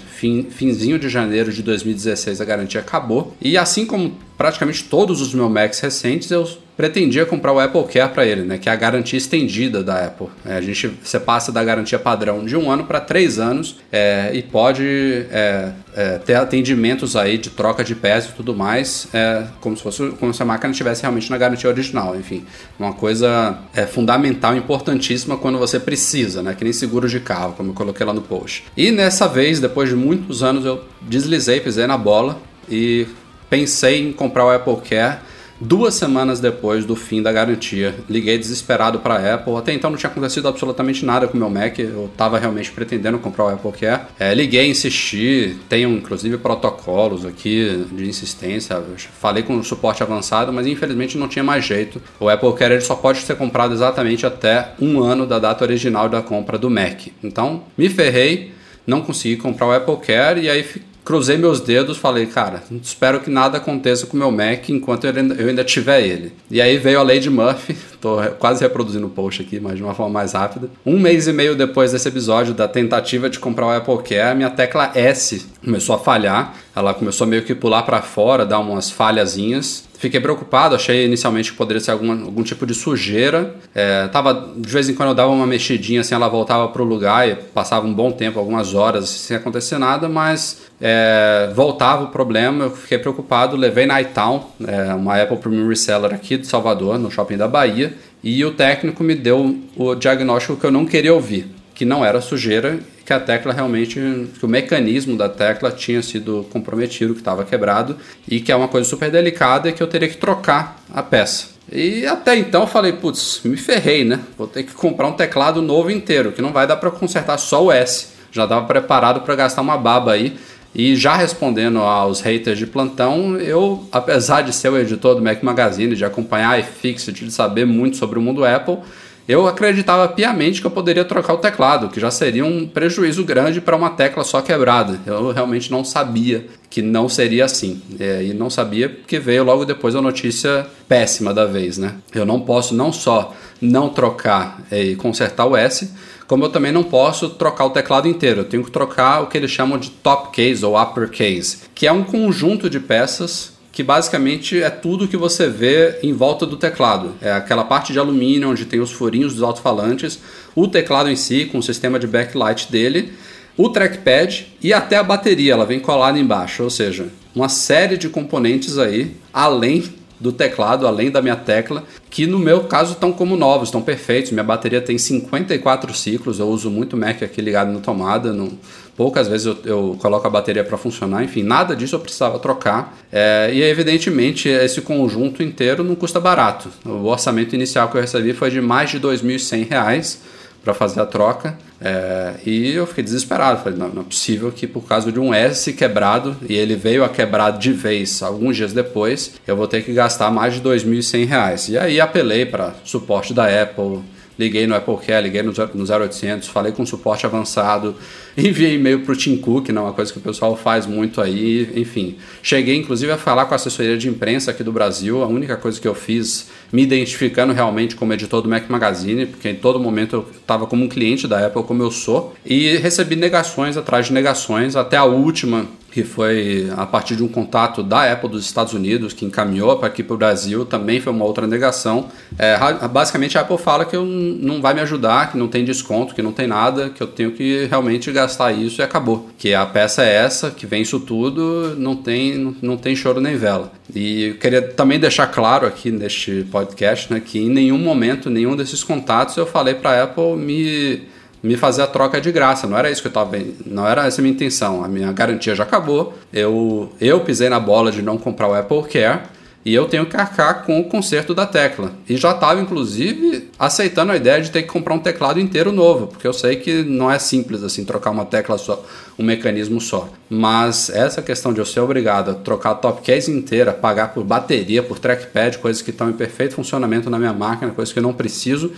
[0.50, 3.34] finzinho de janeiro de 2016 a garantia acabou.
[3.40, 8.12] E assim como praticamente todos os meus Macs recentes, eu pretendia comprar o Apple Care
[8.12, 8.58] para ele, né?
[8.58, 10.26] Que é a garantia estendida da Apple.
[10.44, 14.30] É, a gente você passa da garantia padrão de um ano para três anos é,
[14.34, 14.84] e pode
[15.30, 19.82] é, é, ter atendimentos aí de troca de peças e tudo mais, é, como se
[19.82, 22.16] fosse como se a máquina estivesse realmente na garantia original.
[22.16, 22.44] Enfim,
[22.78, 26.54] uma coisa é, fundamental, importantíssima quando você precisa, né?
[26.54, 28.64] Que nem seguro de carro, como eu coloquei lá no post.
[28.76, 33.06] E nessa vez, depois de muitos anos, eu deslizei, pisei na bola e
[33.54, 35.18] pensei em comprar o Apple Care
[35.60, 37.94] duas semanas depois do fim da garantia.
[38.10, 39.54] Liguei desesperado para a Apple.
[39.54, 41.78] Até então não tinha acontecido absolutamente nada com o meu Mac.
[41.78, 44.02] Eu estava realmente pretendendo comprar o Apple Care.
[44.18, 45.56] É, liguei, insisti.
[45.68, 48.82] Tenho inclusive protocolos aqui de insistência.
[49.20, 52.02] Falei com o suporte avançado, mas infelizmente não tinha mais jeito.
[52.18, 56.08] O Apple Care ele só pode ser comprado exatamente até um ano da data original
[56.08, 57.06] da compra do Mac.
[57.22, 58.52] Então me ferrei,
[58.84, 60.64] não consegui comprar o Apple Care e aí
[61.04, 65.12] cruzei meus dedos, falei, cara, espero que nada aconteça com o meu Mac enquanto eu
[65.48, 66.32] ainda, tiver ele.
[66.50, 69.94] E aí veio a Lady Murphy, tô quase reproduzindo o post aqui, mas de uma
[69.94, 70.70] forma mais rápida.
[70.84, 74.34] Um mês e meio depois desse episódio da tentativa de comprar o Apple Care, a
[74.34, 78.90] minha tecla S começou a falhar, ela começou meio que pular para fora, dar umas
[78.90, 79.84] falhazinhas.
[80.04, 83.54] Fiquei preocupado, achei inicialmente que poderia ser algum, algum tipo de sujeira.
[83.74, 86.84] É, tava, de vez em quando eu dava uma mexidinha assim, ela voltava para o
[86.84, 92.08] lugar e passava um bom tempo, algumas horas sem acontecer nada, mas é, voltava o
[92.08, 96.98] problema, eu fiquei preocupado, levei na iTown, é, uma Apple Premium Reseller aqui de Salvador,
[96.98, 101.14] no shopping da Bahia, e o técnico me deu o diagnóstico que eu não queria
[101.14, 104.00] ouvir, que não era sujeira, que a tecla realmente,
[104.38, 108.68] que o mecanismo da tecla tinha sido comprometido, que estava quebrado, e que é uma
[108.68, 111.54] coisa super delicada e que eu teria que trocar a peça.
[111.70, 114.20] E até então eu falei, putz, me ferrei, né?
[114.36, 117.64] Vou ter que comprar um teclado novo inteiro, que não vai dar para consertar só
[117.64, 118.08] o S.
[118.30, 120.36] Já estava preparado para gastar uma baba aí.
[120.74, 125.40] E já respondendo aos haters de plantão, eu, apesar de ser o editor do Mac
[125.40, 128.78] Magazine, de acompanhar iFixit, de saber muito sobre o mundo Apple,
[129.26, 133.60] eu acreditava piamente que eu poderia trocar o teclado, que já seria um prejuízo grande
[133.60, 135.00] para uma tecla só quebrada.
[135.06, 137.80] Eu realmente não sabia que não seria assim.
[137.98, 141.78] É, e não sabia porque veio logo depois a notícia péssima da vez.
[141.78, 141.94] Né?
[142.14, 145.90] Eu não posso não só não trocar e consertar o S,
[146.26, 148.40] como eu também não posso trocar o teclado inteiro.
[148.40, 151.86] Eu tenho que trocar o que eles chamam de top case ou upper case, que
[151.86, 156.56] é um conjunto de peças que basicamente é tudo que você vê em volta do
[156.56, 157.12] teclado.
[157.20, 160.20] É aquela parte de alumínio onde tem os furinhos dos alto-falantes,
[160.54, 163.12] o teclado em si com o sistema de backlight dele,
[163.56, 168.08] o trackpad e até a bateria, ela vem colada embaixo, ou seja, uma série de
[168.08, 169.82] componentes aí, além
[170.20, 174.30] do teclado, além da minha tecla, que no meu caso estão como novos, estão perfeitos.
[174.30, 178.52] Minha bateria tem 54 ciclos, eu uso muito Mac aqui ligado na tomada, não,
[178.96, 182.96] poucas vezes eu, eu coloco a bateria para funcionar, enfim, nada disso eu precisava trocar.
[183.12, 186.68] É, e evidentemente esse conjunto inteiro não custa barato.
[186.84, 190.18] O orçamento inicial que eu recebi foi de mais de R$ 2.100
[190.64, 191.56] para fazer a troca.
[191.80, 193.62] É, e eu fiquei desesperado.
[193.62, 197.04] Falei, não, não, é possível que por causa de um S quebrado, e ele veio
[197.04, 200.74] a quebrar de vez alguns dias depois, eu vou ter que gastar mais de R$
[200.74, 201.68] 2.100.
[201.68, 204.00] E aí apelei para suporte da Apple,
[204.38, 207.94] liguei no Apple Care, liguei no, no 0800, falei com suporte avançado,
[208.36, 211.20] enviei e-mail para o Tim Cook, não é uma coisa que o pessoal faz muito
[211.20, 212.16] aí, enfim.
[212.42, 215.80] Cheguei inclusive a falar com a assessoria de imprensa aqui do Brasil, a única coisa
[215.80, 220.16] que eu fiz me identificando realmente como editor do Mac Magazine, porque em todo momento
[220.16, 224.12] eu estava como um cliente da Apple, como eu sou, e recebi negações atrás de
[224.12, 228.72] negações, até a última que foi a partir de um contato da Apple dos Estados
[228.72, 232.08] Unidos, que encaminhou para aqui para o Brasil, também foi uma outra negação.
[232.36, 236.12] É, basicamente a Apple fala que eu não vai me ajudar, que não tem desconto,
[236.12, 238.10] que não tem nada, que eu tenho que realmente
[238.52, 239.28] isso e acabou.
[239.38, 243.36] Que a peça é essa, que vem isso tudo, não tem, não tem choro nem
[243.36, 243.72] vela.
[243.94, 248.56] E eu queria também deixar claro aqui neste podcast né, que em nenhum momento, nenhum
[248.56, 252.66] desses contatos eu falei para a Apple me me fazer a troca de graça.
[252.66, 254.82] Não era isso que eu estava não era essa a minha intenção.
[254.82, 256.14] A minha garantia já acabou.
[256.32, 259.20] Eu eu pisei na bola de não comprar o Apple Care
[259.64, 261.92] e eu tenho que arcar com o conserto da tecla.
[262.08, 266.08] E já estava inclusive aceitando a ideia de ter que comprar um teclado inteiro novo,
[266.08, 268.84] porque eu sei que não é simples assim trocar uma tecla só,
[269.18, 270.10] um mecanismo só.
[270.28, 274.22] Mas essa questão de eu ser obrigado a trocar a top case inteira, pagar por
[274.22, 278.02] bateria, por trackpad, coisas que estão em perfeito funcionamento na minha máquina, coisas que eu
[278.02, 278.70] não preciso,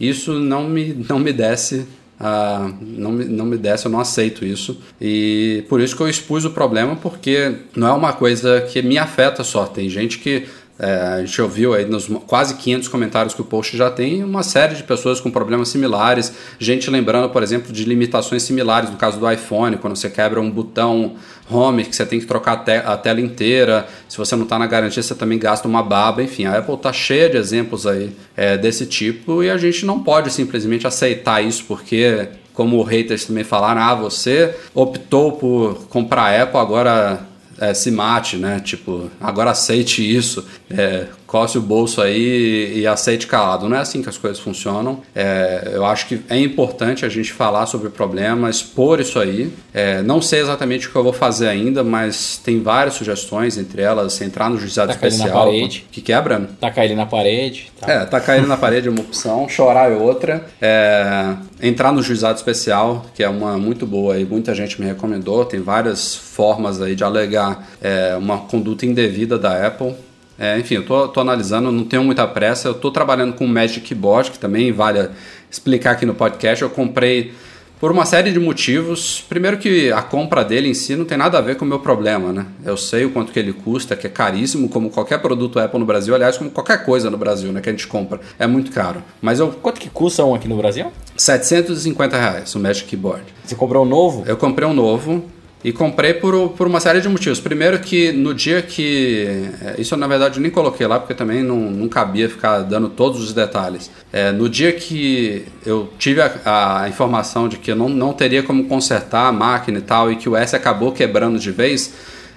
[0.00, 1.86] isso não me não me desce
[2.22, 4.80] Uh, não, me, não me eu não aceito isso.
[5.00, 8.96] E por isso que eu expus o problema, porque não é uma coisa que me
[8.96, 9.66] afeta só.
[9.66, 10.46] Tem gente que
[10.78, 14.42] é, a gente ouviu aí nos quase 500 comentários que o post já tem uma
[14.42, 19.20] série de pessoas com problemas similares, gente lembrando, por exemplo, de limitações similares no caso
[19.20, 21.14] do iPhone, quando você quebra um botão
[21.50, 24.58] home que você tem que trocar a, te a tela inteira, se você não está
[24.58, 28.16] na garantia você também gasta uma baba, enfim, a Apple está cheia de exemplos aí
[28.36, 33.44] é, desse tipo e a gente não pode simplesmente aceitar isso porque como haters também
[33.44, 37.31] falaram, ah, você optou por comprar a Apple, agora
[37.62, 38.58] é, se mate, né?
[38.58, 43.66] Tipo, agora aceite isso, é, coce o bolso aí e aceite calado.
[43.66, 45.00] Não é assim que as coisas funcionam.
[45.14, 49.50] É, eu acho que é importante a gente falar sobre o problema, expor isso aí.
[49.72, 53.80] É, não sei exatamente o que eu vou fazer ainda, mas tem várias sugestões, entre
[53.80, 55.28] elas entrar no juizado Tacar especial.
[55.28, 55.86] Ele na parede.
[55.90, 56.50] Que quebra?
[56.60, 57.72] Tacar ele na parede.
[57.80, 57.90] Tá.
[57.90, 60.44] É, tacar ele na parede é uma opção, chorar é outra.
[60.60, 65.46] É, entrar no juizado especial, que é uma muito boa e muita gente me recomendou.
[65.46, 69.94] Tem várias formas aí de alegar é, uma conduta indevida da Apple.
[70.42, 72.66] É, enfim, eu tô, tô, analisando, não tenho muita pressa.
[72.66, 75.08] Eu tô trabalhando com o Magic Keyboard, que também vale
[75.48, 76.62] explicar aqui no podcast.
[76.62, 77.32] Eu comprei
[77.78, 79.24] por uma série de motivos.
[79.28, 81.78] Primeiro que a compra dele em si não tem nada a ver com o meu
[81.78, 82.46] problema, né?
[82.64, 85.86] Eu sei o quanto que ele custa, que é caríssimo, como qualquer produto Apple no
[85.86, 88.20] Brasil, aliás, como qualquer coisa no Brasil, né, que a gente compra.
[88.36, 89.00] É muito caro.
[89.20, 90.90] Mas eu Quanto que custa um aqui no Brasil?
[91.16, 93.22] 750 reais o Magic Keyboard.
[93.44, 94.24] Você comprou um novo?
[94.26, 95.24] Eu comprei um novo
[95.64, 97.38] e comprei por, por uma série de motivos.
[97.38, 99.48] Primeiro que no dia que.
[99.62, 102.88] é, Isso na verdade eu nem coloquei lá porque também não, não cabia ficar dando
[102.88, 103.90] todos os detalhes.
[104.12, 108.42] É, no dia que eu tive a, a informação de que eu não, não teria
[108.42, 111.94] como consertar a máquina e tal, e que o S acabou quebrando de vez,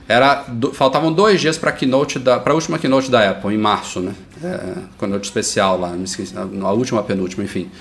[0.07, 4.13] era do- faltavam dois dias para a última keynote da Apple, em março, né?
[4.43, 4.59] É,
[4.99, 7.71] keynote especial lá, me esqueci, a última penúltima, enfim.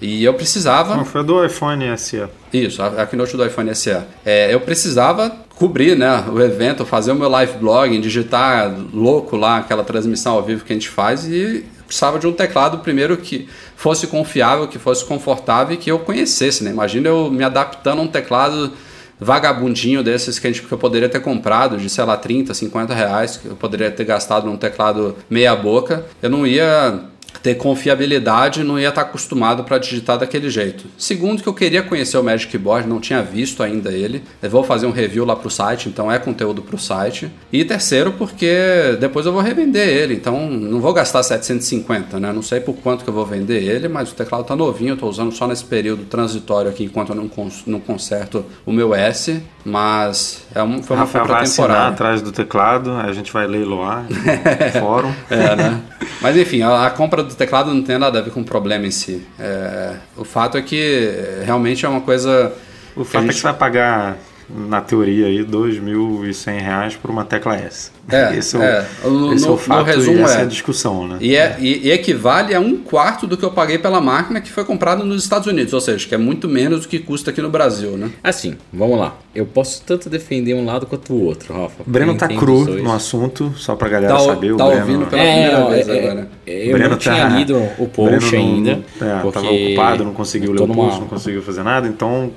[0.00, 0.96] E eu precisava.
[0.96, 2.22] Não, foi do iPhone SE.
[2.52, 3.96] Isso, a, a keynote do iPhone SE.
[4.24, 9.58] É, eu precisava cobrir né, o evento, fazer o meu live blogging, digitar louco lá
[9.58, 13.48] aquela transmissão ao vivo que a gente faz e precisava de um teclado primeiro que
[13.74, 16.62] fosse confiável, que fosse confortável e que eu conhecesse.
[16.62, 16.70] Né?
[16.70, 18.72] Imagina eu me adaptando a um teclado
[19.18, 22.94] vagabundinho desses que, a gente, que eu poderia ter comprado de, sei lá, 30, 50
[22.94, 26.04] reais, que eu poderia ter gastado num teclado meia boca.
[26.22, 27.00] Eu não ia
[27.42, 30.86] ter confiabilidade não ia estar acostumado para digitar daquele jeito.
[30.96, 34.22] Segundo, que eu queria conhecer o Magic Keyboard, não tinha visto ainda ele.
[34.42, 37.30] Eu vou fazer um review lá pro site, então é conteúdo pro site.
[37.52, 42.32] E terceiro, porque depois eu vou revender ele, então não vou gastar 750, né?
[42.32, 44.96] Não sei por quanto que eu vou vender ele, mas o teclado tá novinho, eu
[44.96, 48.94] tô usando só nesse período transitório aqui enquanto eu não, cons não conserto o meu
[48.94, 51.88] S, mas é um, foi uma Rafael compra vai temporária.
[51.88, 55.12] atrás do teclado, a gente vai leiloar no fórum.
[55.30, 55.82] É, né?
[56.20, 58.86] Mas enfim, a, a compra do teclado não tem nada a ver com o problema
[58.86, 59.26] em si.
[59.38, 62.52] É, o fato é que é, realmente é uma coisa.
[62.94, 64.16] O fato é que você vai pagar,
[64.48, 67.90] na teoria, aí, 2.100 reais por uma tecla S.
[68.08, 68.86] É, esse é o, é.
[69.04, 70.42] No- esse é no- o fato resumo e essa é é.
[70.42, 71.16] a discussão, né?
[71.20, 74.50] E, é, e, e equivale a um quarto do que eu paguei pela máquina que
[74.52, 77.42] foi comprada nos Estados Unidos, ou seja, que é muito menos do que custa aqui
[77.42, 78.10] no Brasil, né?
[78.22, 79.16] Assim, vamos lá.
[79.34, 81.82] Eu posso tanto defender um lado quanto o outro, Rafa.
[81.86, 84.52] O Breno tá cru no assunto, só pra galera Tá o- saber.
[84.52, 86.28] o tá Breno, ouvindo pela- É, primeira não, vez é, agora.
[86.46, 88.70] é, eu Breno não tinha tá- lido o post Breno não- ainda.
[89.00, 92.30] É, porque tava ocupado, não conseguiu ler o numa- post, não conseguiu fazer nada, então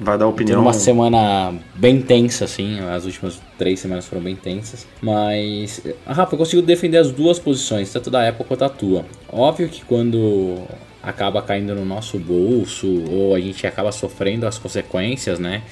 [0.00, 0.60] vai dar opinião.
[0.60, 2.78] numa semana bem tensa, assim.
[2.80, 4.86] As últimas três semanas foram bem tensas.
[5.00, 9.04] Mas, Rafa, eu consigo defender as duas posições, tanto da Apple quanto a tua.
[9.28, 10.66] Óbvio que quando
[11.02, 15.62] acaba caindo no nosso bolso ou a gente acaba sofrendo as consequências, né?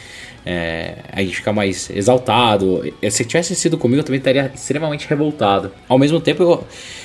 [0.46, 2.82] É, a gente fica mais exaltado.
[3.10, 5.72] Se tivesse sido comigo, eu também estaria extremamente revoltado.
[5.88, 6.64] Ao mesmo tempo, eu,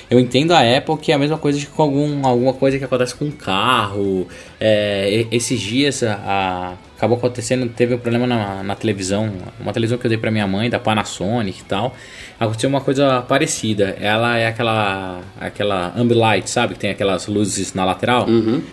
[0.10, 2.84] eu entendo a Apple que é a mesma coisa de com algum, alguma coisa que
[2.84, 4.28] acontece com um carro.
[4.60, 10.06] É, esses dias a, acabou acontecendo, teve um problema na, na televisão, uma televisão que
[10.06, 11.96] eu dei pra minha mãe, da Panasonic e tal.
[12.40, 13.98] Aconteceu uma coisa parecida.
[14.00, 16.74] Ela é aquela aquela ambilight, sabe?
[16.74, 18.26] Que tem aquelas luzes na lateral.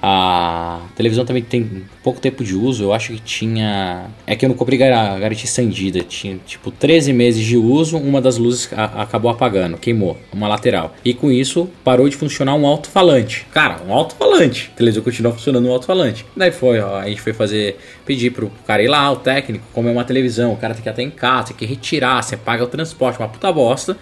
[0.03, 2.85] A televisão também tem pouco tempo de uso.
[2.85, 4.07] Eu acho que tinha.
[4.27, 6.01] É que eu não comprei gar- garantia estendida.
[6.03, 7.97] Tinha tipo 13 meses de uso.
[7.99, 10.95] Uma das luzes a- acabou apagando, queimou, uma lateral.
[11.05, 13.47] E com isso parou de funcionar um alto-falante.
[13.53, 14.71] Cara, um alto-falante.
[14.75, 16.25] A televisão continuou funcionando um alto-falante.
[16.37, 17.79] Daí foi, ó, a gente foi fazer.
[18.05, 20.53] Pedir pro cara ir lá, o técnico, como é uma televisão.
[20.53, 22.23] O cara tem que ir até em casa, tem que retirar.
[22.23, 23.97] Você paga o transporte, uma puta bosta.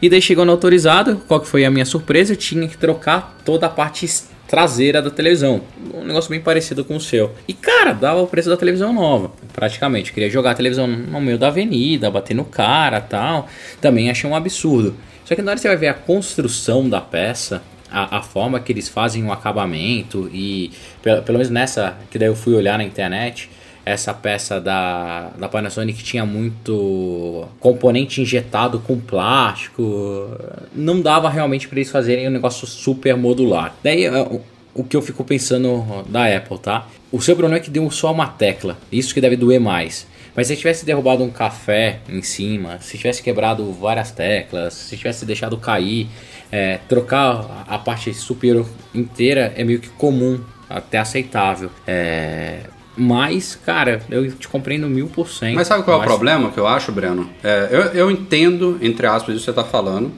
[0.00, 1.20] E daí chegou no autorizado.
[1.28, 2.32] Qual que foi a minha surpresa?
[2.32, 5.62] Eu tinha que trocar toda a parte externa traseira da televisão.
[5.94, 7.32] Um negócio bem parecido com o seu.
[7.46, 10.10] E, cara, dava o preço da televisão nova, praticamente.
[10.10, 13.48] Eu queria jogar a televisão no meio da avenida, bater no cara tal.
[13.80, 14.96] Também achei um absurdo.
[15.24, 18.58] Só que na hora que você vai ver a construção da peça, a, a forma
[18.58, 22.76] que eles fazem o acabamento e, pelo, pelo menos nessa, que daí eu fui olhar
[22.76, 23.48] na internet,
[23.90, 30.30] essa peça da, da Panasonic tinha muito componente injetado com plástico.
[30.74, 33.74] Não dava realmente para eles fazerem um negócio super modular.
[33.82, 36.86] Daí é, o- que eu fico pensando da Apple, tá?
[37.12, 38.78] O seu problema é que deu só uma tecla.
[38.90, 40.06] Isso que deve doer mais.
[40.34, 45.26] Mas se tivesse derrubado um café em cima, se tivesse quebrado várias teclas, se tivesse
[45.26, 46.06] deixado cair,
[46.52, 51.68] é, trocar a parte superior inteira é meio que comum, até aceitável.
[51.86, 52.60] É,
[52.96, 55.54] mas, cara, eu te compreendo mil por cento.
[55.54, 57.28] Mas sabe qual é o problema que eu acho, Breno?
[57.42, 60.12] É, eu, eu entendo, entre aspas, isso que você está falando.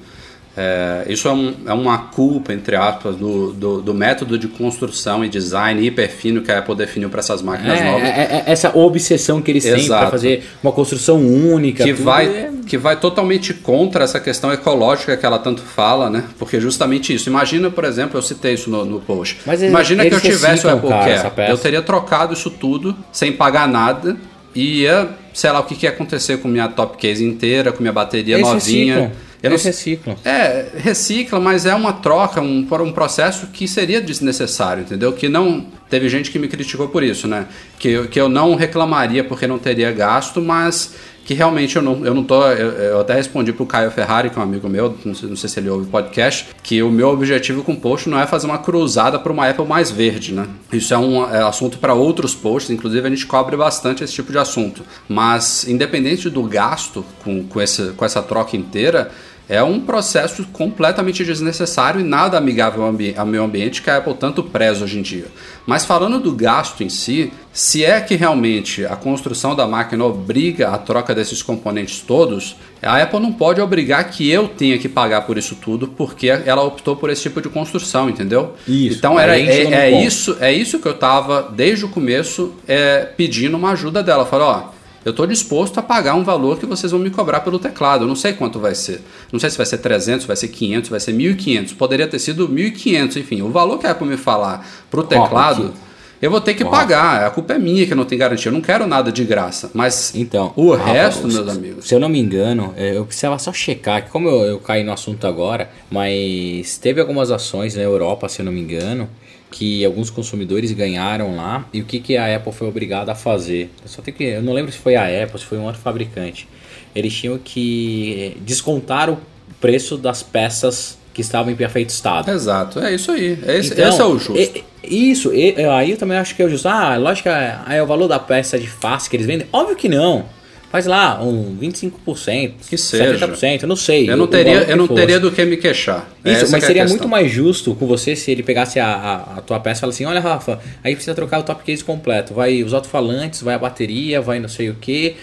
[0.54, 5.24] É, isso é, um- é uma culpa, entre aspas, do, do, do método de construção
[5.24, 8.02] e design hiper fino que a Apple definiu para essas máquinas É, novas.
[8.08, 10.02] é, é, essa obsessão que eles têm Exato.
[10.02, 11.82] pra fazer uma construção única.
[11.84, 16.24] que vai, é- que vai totalmente contra essa questão ecológica que ela tanto fala, né?
[16.38, 17.30] Porque justamente isso.
[17.30, 19.38] Imagina, por exemplo, eu citei isso no, no post.
[19.46, 21.50] Mas Imagina que eu tivesse o Apple cara, Care.
[21.50, 24.16] Eu teria trocado isso tudo sem pagar nada
[24.54, 27.80] e ia, sei lá, o que, que ia acontecer com minha top case inteira, com
[27.82, 28.94] minha bateria Eles novinha.
[28.96, 29.31] reciclam.
[29.42, 30.16] Eles reciclam.
[30.24, 35.12] é, recicla, mas é uma troca, um, um processo que seria desnecessário, entendeu?
[35.12, 35.66] Que não.
[35.90, 37.46] teve gente que me criticou por isso, né?
[37.78, 42.04] Que, eu- que eu não reclamaria porque não teria gasto, mas que realmente eu não,
[42.04, 42.44] eu não tô.
[42.48, 45.36] Eu, eu até respondi pro Caio Ferrari, que é um amigo meu, não sei, não
[45.36, 48.26] sei se ele ouve o podcast, que o meu objetivo com o post não é
[48.26, 50.46] fazer uma cruzada para uma Apple mais verde, né?
[50.72, 54.32] Isso é um é assunto para outros posts, inclusive a gente cobre bastante esse tipo
[54.32, 54.82] de assunto.
[55.08, 59.12] Mas, independente do gasto com, com, essa, com essa troca inteira,
[59.48, 64.42] é um processo completamente desnecessário e nada amigável ao, meio ambiente que a Apple tanto
[64.42, 65.26] preza hoje em dia.
[65.66, 70.70] Mas falando do gasto em si, se é que realmente a construção da máquina obriga
[70.70, 75.22] a troca desses componentes todos, a Apple não pode obrigar que eu tenha que pagar
[75.22, 78.54] por isso tudo porque ela optou por esse tipo de construção, entendeu?
[78.66, 78.98] Isso.
[78.98, 83.56] Então era, é, é isso, é isso que eu tava desde o começo é, pedindo
[83.56, 84.24] uma ajuda dela.
[84.24, 87.58] Falei, ó, eu estou disposto a pagar um valor que vocês vão me cobrar pelo
[87.58, 88.04] teclado.
[88.04, 89.00] Eu não sei quanto vai ser.
[89.32, 91.76] Não sei se vai ser 300, vai ser 500, vai ser 1.500.
[91.76, 93.42] Poderia ter sido 1.500, enfim.
[93.42, 95.74] O valor que a Apple me falar pro teclado, aqui.
[96.20, 97.24] eu vou ter que pagar.
[97.26, 98.48] A culpa é minha que não tenho garantia.
[98.48, 99.70] Eu não quero nada de graça.
[99.74, 101.88] Mas Então, o Rafa, resto, meus amigos...
[101.88, 104.84] Se eu não me engano, é, eu precisava só checar, que como eu, eu caí
[104.84, 109.08] no assunto agora, mas teve algumas ações na Europa, se eu não me engano,
[109.52, 113.70] que alguns consumidores ganharam lá e o que, que a Apple foi obrigada a fazer.
[113.82, 115.80] Eu só tenho que, eu não lembro se foi a Apple, se foi um outro
[115.80, 116.48] fabricante.
[116.94, 119.18] Eles tinham que descontar o
[119.60, 122.30] preço das peças que estavam em perfeito estado.
[122.30, 123.38] Exato, é isso aí.
[123.46, 124.36] Esse, Então, esse é o justo.
[124.36, 126.66] e- isso, e- aí eu também acho que é o justo.
[126.68, 129.46] Ah, lógico que é, é o valor da peça de face que eles vendem.
[129.52, 130.24] Óbvio que não.
[130.72, 133.28] Faz lá um 25%, Que seja.
[133.28, 134.10] 70%, eu não sei.
[134.10, 135.00] eu não teria, eu não fosse.
[135.00, 136.08] teria do que me queixar.
[136.24, 136.98] Isso, Essa mas que é seria questão.
[136.98, 140.02] muito mais justo com você se ele pegasse a, a, a tua peça e falasse
[140.02, 142.32] assim: olha, Rafa, aí precisa trocar o top case completo.
[142.32, 145.14] Vai os alto-falantes, vai a bateria, vai não sei o que,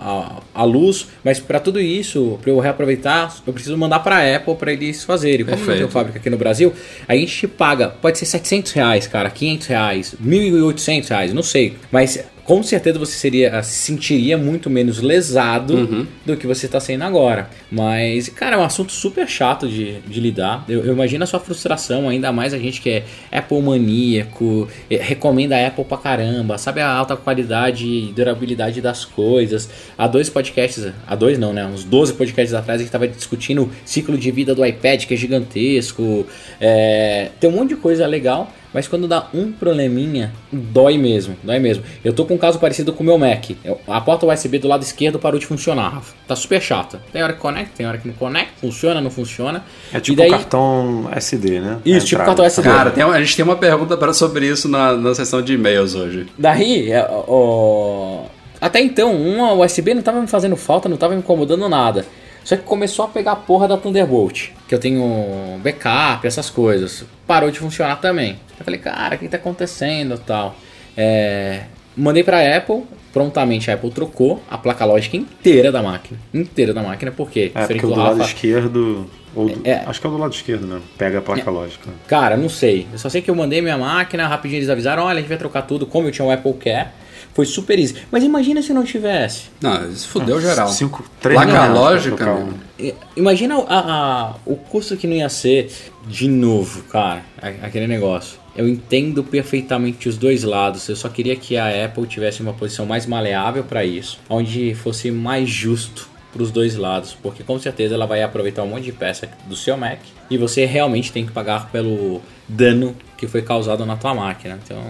[0.00, 1.06] a, a luz.
[1.22, 5.04] Mas para tudo isso, para eu reaproveitar, eu preciso mandar para a Apple para eles
[5.04, 5.44] fazerem.
[5.44, 5.92] Como não tem Perfeito.
[5.92, 6.72] fábrica aqui no Brasil,
[7.06, 11.76] a gente paga, pode ser 700 reais, cara, 500 reais, 1.800 reais, não sei.
[11.90, 16.06] Mas com certeza você seria, se sentiria muito menos lesado Uhum.
[16.26, 17.48] do que você está sendo agora.
[17.70, 20.64] Mas, cara, é um assunto super chato de, de lidar.
[20.68, 24.96] Eu, eu imagino a sua frustração, ainda mais a gente que é Apple maníaco, eh,
[25.00, 29.68] recomenda a Apple pra caramba, sabe a alta qualidade e durabilidade das coisas.
[29.96, 31.64] Há dois podcasts, há dois não, né?
[31.66, 35.14] Uns 12 podcasts atrás a gente tava discutindo o ciclo de vida do iPad, que
[35.14, 36.26] é gigantesco.
[36.60, 38.52] É, tem um monte de coisa legal.
[38.74, 41.84] Mas quando dá um probleminha, dói mesmo, dói mesmo.
[42.02, 43.50] Eu tô com um caso parecido com o meu Mac.
[43.64, 46.14] Eu- a porta USB do lado esquerdo parou de funcionar, Rafa.
[46.26, 47.00] Tá super chata.
[47.12, 49.62] Tem hora que conecta, tem hora que não conecta, funciona, não funciona.
[49.92, 51.78] É tipo daí, um cartão SD, né?
[51.84, 52.68] Isso, tipo cartão SD.
[52.68, 55.52] Cara, tem uma- a gente tem uma pergunta pra- sobre isso na, na sessão de
[55.52, 56.26] e-mails hoje.
[56.38, 58.22] Daí, é, ó,
[58.60, 62.06] até então, uma USB não tava me fazendo falta, não tava me incomodando nada.
[62.44, 67.04] Só que começou a pegar a porra da Thunderbolt, que eu tenho backup, essas coisas.
[67.26, 68.36] Parou de funcionar também.
[68.58, 70.54] Eu falei, cara, o que tá acontecendo tal?
[70.96, 71.62] É,
[71.96, 72.82] mandei pra Apple,
[73.12, 76.18] prontamente a Apple trocou a placa lógica inteira da máquina.
[76.34, 79.06] Inteira da máquina, porque, É, diferente porque o do do lado esquerdo.
[79.34, 79.82] Ou do- É.
[79.86, 80.82] Acho que é o do lado esquerdo mesmo.
[80.98, 81.88] Pega a placa lógica.
[82.06, 82.86] Cara, não sei.
[82.92, 85.38] Eu só sei que eu mandei minha máquina, rapidinho eles avisaram, olha, a gente vai
[85.38, 86.88] trocar tudo, como eu tinha o Apple Care.
[87.34, 87.96] Foi super easy.
[88.10, 89.44] Mas imagina se não tivesse.
[89.60, 90.68] Não, isso fudeu geral.
[90.68, 92.52] Cinco, três pra lógica, um.
[92.78, 95.70] I- Imagina a- a- o custo que não ia ser
[96.06, 97.22] de novo, cara,
[97.62, 98.40] aquele negócio.
[98.54, 100.86] Eu entendo perfeitamente os dois lados.
[100.88, 105.10] Eu só queria que a Apple tivesse uma posição mais maleável para isso, onde fosse
[105.10, 108.92] mais justo para os dois lados, porque com certeza ela vai aproveitar um monte de
[108.92, 109.98] peça do seu Mac
[110.30, 114.58] e você realmente tem que pagar pelo dano que foi causado na tua máquina.
[114.64, 114.82] Então,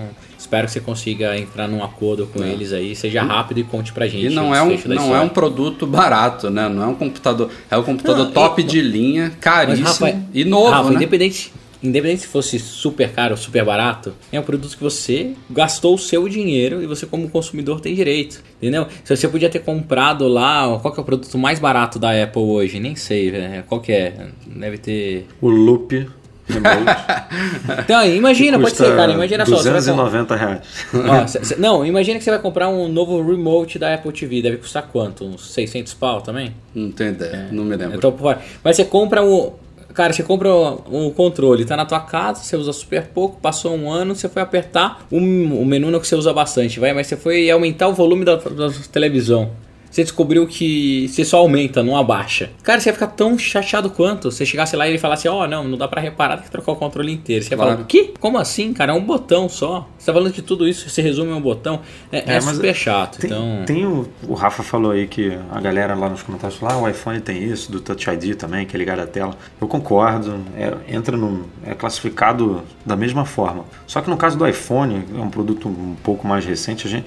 [0.53, 4.07] espero que você consiga entrar num acordo com eles aí, seja rápido e conte pra
[4.07, 4.27] gente.
[4.27, 6.69] E não o é um, não é um produto barato, né?
[6.69, 7.49] Não é um computador.
[7.71, 10.97] É um computador Não, top e- de linha, Mas, caríssimo Rafa, e novo, Rafa, né?
[10.97, 11.51] independente,
[11.83, 15.99] independente se fosse super caro ou super barato, é um produto que você gastou o
[15.99, 18.87] seu dinheiro e você como consumidor tem direito, entendeu?
[19.05, 22.43] Se você podia ter comprado lá, qual que é o produto mais barato da Apple
[22.43, 22.79] hoje?
[22.79, 23.65] Nem sei, velho.
[23.67, 24.29] qual que é?
[24.47, 25.27] Deve ter...
[25.41, 26.07] O loop.
[27.85, 29.57] Então, imagina, pode ser, cara, imagina só.
[29.57, 30.61] você vai com- 290 reais.
[30.95, 34.57] Ó, cê- não, imagina que você vai comprar um novo remote da Apple TV, deve
[34.59, 35.25] custar quanto?
[35.25, 36.55] Uns 600 pau também?
[36.75, 37.97] Não tenho ideia, não me lembro.
[37.97, 38.15] Então,
[38.63, 39.53] mas você compra um.
[39.95, 40.49] Cara, você compra
[40.91, 44.41] um controle, tá na tua casa, você usa super pouco, passou um ano, você foi
[44.41, 47.93] apertar o, o menu não que você usa bastante, vai, mas você foi aumentar o
[47.93, 49.51] volume da, da televisão.
[49.93, 52.51] Você descobriu que você só aumenta, não abaixa.
[52.63, 55.65] Cara, você ia ficar tão chateado quanto você chegasse lá e ele falasse, ó, não,
[55.69, 57.45] não dá pra reparar, tem que trocar o controle inteiro.
[57.45, 58.15] Você ia falar, o quê?
[58.19, 58.93] Como assim, cara?
[58.93, 59.87] É um botão só.
[59.99, 61.81] Você tá falando que tudo isso se resume a um botão.
[62.11, 63.19] É, é, É, super chato.
[63.19, 63.65] Tem, então.
[63.67, 66.89] tem o, o Rafa falou aí que a galera lá nos comentários falou, ah, o
[66.89, 69.37] iPhone tem isso, do Touch ID também, que é ligado à tela.
[69.61, 71.45] Eu concordo, é, entra no.
[71.67, 73.67] é classificado da mesma forma.
[73.87, 77.07] Só que no caso do iPhone, é um produto um pouco mais recente, a gente.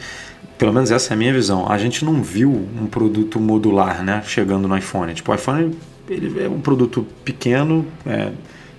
[0.57, 1.69] Pelo menos essa é a minha visão.
[1.69, 4.21] A gente não viu um produto modular, né?
[4.25, 5.13] Chegando no iPhone.
[5.13, 5.75] Tipo, o iPhone
[6.09, 8.31] ele é um produto pequeno, é,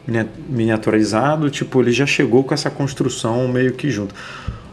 [0.07, 4.15] minia- miniaturizado, tipo, ele já chegou com essa construção meio que junto.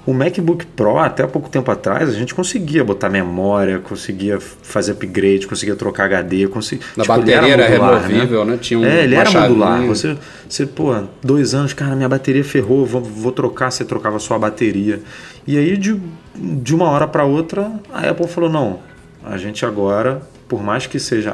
[0.06, 5.48] O MacBook Pro, até pouco tempo atrás, a gente conseguia botar memória, conseguia fazer upgrade,
[5.48, 6.86] conseguia trocar HD, conseguia...
[6.98, 7.68] Na bateria era
[8.10, 8.58] removível, né?
[8.60, 9.82] Tinha um- é, ele era modular.
[9.88, 10.18] Você,
[10.50, 10.94] você, pô,
[11.24, 15.02] dois anos, cara, minha bateria ferrou, vou, vou trocar, você trocava só a bateria.
[15.48, 15.98] E aí, de,
[16.36, 18.80] de uma hora para outra, a Apple falou, não,
[19.26, 21.34] a gente agora, por mais que seja...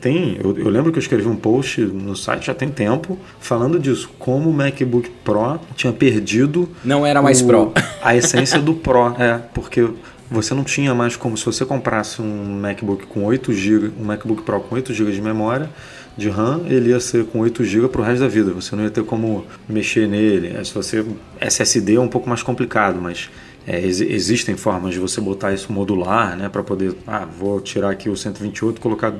[0.00, 3.78] Tem, eu, eu lembro que eu escrevi um post no site já tem tempo, falando
[3.78, 6.68] disso, como o MacBook Pro tinha perdido...
[6.84, 7.72] Não era mais o- Pro.
[8.02, 9.88] A essência do Pro, é, porque
[10.30, 14.42] você não tinha mais como, se você comprasse um MacBook com 8 GB, um MacBook
[14.42, 15.68] Pro com 8 GB de memória,
[16.16, 18.50] de RAM, ele ia ser com 8 GB para o resto da vida.
[18.52, 20.56] Você não ia ter como mexer nele.
[20.56, 21.04] É, Se você
[21.38, 23.28] SSD é um pouco mais complicado, mas
[23.66, 27.90] é, ex- existem formas de você botar isso modular, né, para poder, ah, vou tirar
[27.90, 29.12] aqui o 128 e colocar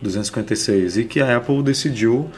[0.00, 0.96] 256.
[0.98, 2.28] E que a Apple decidiu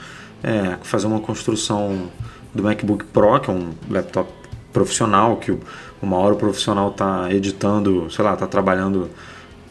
[0.43, 2.11] é, fazer uma construção
[2.55, 4.31] do MacBook Pro, que é um laptop
[4.73, 5.57] profissional, que
[6.03, 9.09] uma hora o profissional está editando, sei lá, está trabalhando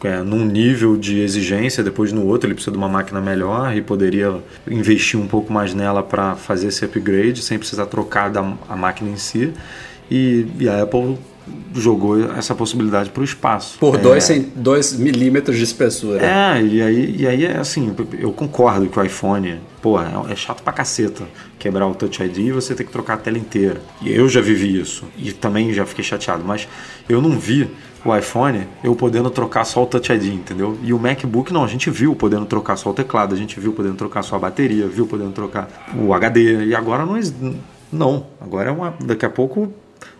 [0.02, 3.80] é, num nível de exigência, depois no outro ele precisa de uma máquina melhor e
[3.80, 4.34] poderia
[4.68, 9.10] investir um pouco mais nela para fazer esse upgrade sem precisar trocar da, a máquina
[9.10, 9.52] em si.
[10.10, 11.16] E, e a Apple
[11.74, 13.78] jogou essa possibilidade para o espaço.
[13.78, 13.98] Por É,
[14.54, 16.24] 2 milímetros de espessura.
[16.24, 20.36] é, e aí, e aí é assim, eu concordo que o iPhone, pô, é, é
[20.36, 21.24] chato pra caceta
[21.58, 23.80] quebrar o Touch ID e você ter que trocar a tela inteira.
[24.00, 26.68] E eu já vivi isso, e também já fiquei chateado, mas
[27.08, 27.68] eu não vi
[28.04, 30.78] o iPhone eu podendo trocar só o Touch ID, entendeu?
[30.82, 33.72] E o MacBook não, a gente viu podendo trocar só o teclado, a gente viu
[33.72, 35.68] podendo trocar só a bateria, viu podendo trocar
[35.98, 37.18] o HD, e agora não,
[37.90, 39.72] não, agora é uma, daqui a pouco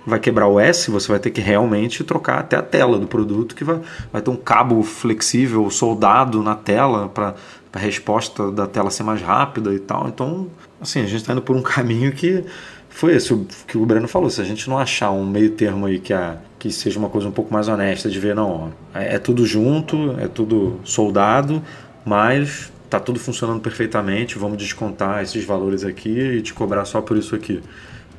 [0.06, 3.54] vai quebrar o S, você vai ter que realmente trocar até a tela do produto,
[3.54, 3.80] que vai,
[4.12, 7.34] vai ter um cabo flexível soldado na tela para
[7.72, 10.08] a resposta da tela ser mais rápida e tal.
[10.08, 10.48] Então,
[10.80, 12.44] assim, a gente está indo por um caminho que
[12.88, 13.34] foi esse
[13.66, 14.30] que o Breno falou.
[14.30, 17.28] Se a gente não achar um meio termo aí que, a, que seja uma coisa
[17.28, 21.62] um pouco mais honesta de ver, não, é, é tudo junto, é tudo soldado,
[22.04, 27.16] mas tá tudo funcionando perfeitamente, vamos descontar esses valores aqui e te cobrar só por
[27.16, 27.60] isso aqui.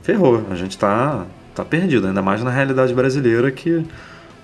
[0.03, 1.25] Ferrou, a gente tá,
[1.55, 3.85] tá perdido, ainda mais na realidade brasileira que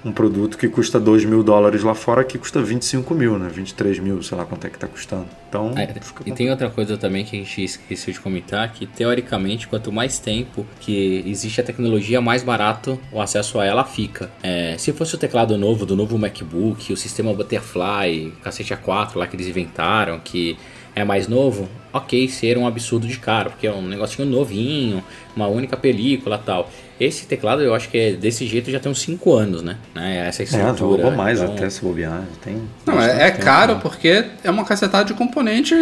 [0.03, 3.49] um produto que custa 2 mil dólares lá fora aqui custa 25 mil, né?
[3.49, 5.27] 23 mil, sei lá quanto é que tá custando.
[5.47, 8.85] Então, É, fica e tem outra coisa também que a gente esqueceu de comentar, que
[8.85, 14.31] teoricamente, quanto mais tempo que existe a tecnologia, mais barato o acesso a ela fica.
[14.41, 19.27] É, se fosse o teclado novo do novo MacBook, o sistema Butterfly, cacete A4 lá
[19.27, 20.57] que eles inventaram, que
[20.95, 25.03] é mais novo, ok, ser um absurdo de caro, porque é um negocinho novinho,
[25.35, 26.69] uma única película tal.
[26.99, 29.77] Esse teclado eu acho que é desse jeito já tem uns 5 anos, né?
[29.95, 30.27] né?
[30.27, 31.05] Essa É, estrutura.
[31.05, 32.23] ou mais então- até se bobear.
[32.43, 33.79] Tem Não, é, é caro né?
[33.81, 35.73] porque é uma cacetada de componente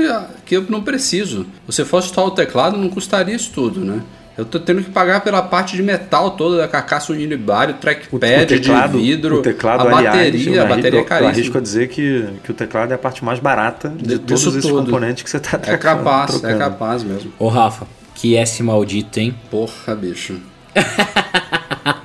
[0.46, 1.46] que eu não preciso.
[1.70, 4.02] Se fosse só o teclado, não custaria isso tudo, né?
[4.40, 8.98] Eu tô tendo que pagar pela parte de metal toda da carcaça unibário, trackpad de
[8.98, 11.58] vidro, o teclado, a aliás, bateria, eu a bateria é arrisco- Eu arrisco caríssima.
[11.58, 14.62] a dizer que, que o teclado é a parte mais barata de, De- todos esses
[14.64, 14.86] tudo.
[14.86, 17.32] componentes que você está É capaz, é capaz mesmo.
[17.38, 17.86] Ô Rafa,
[18.16, 19.36] que S maldito, hein?
[19.52, 20.38] Porra, bicho.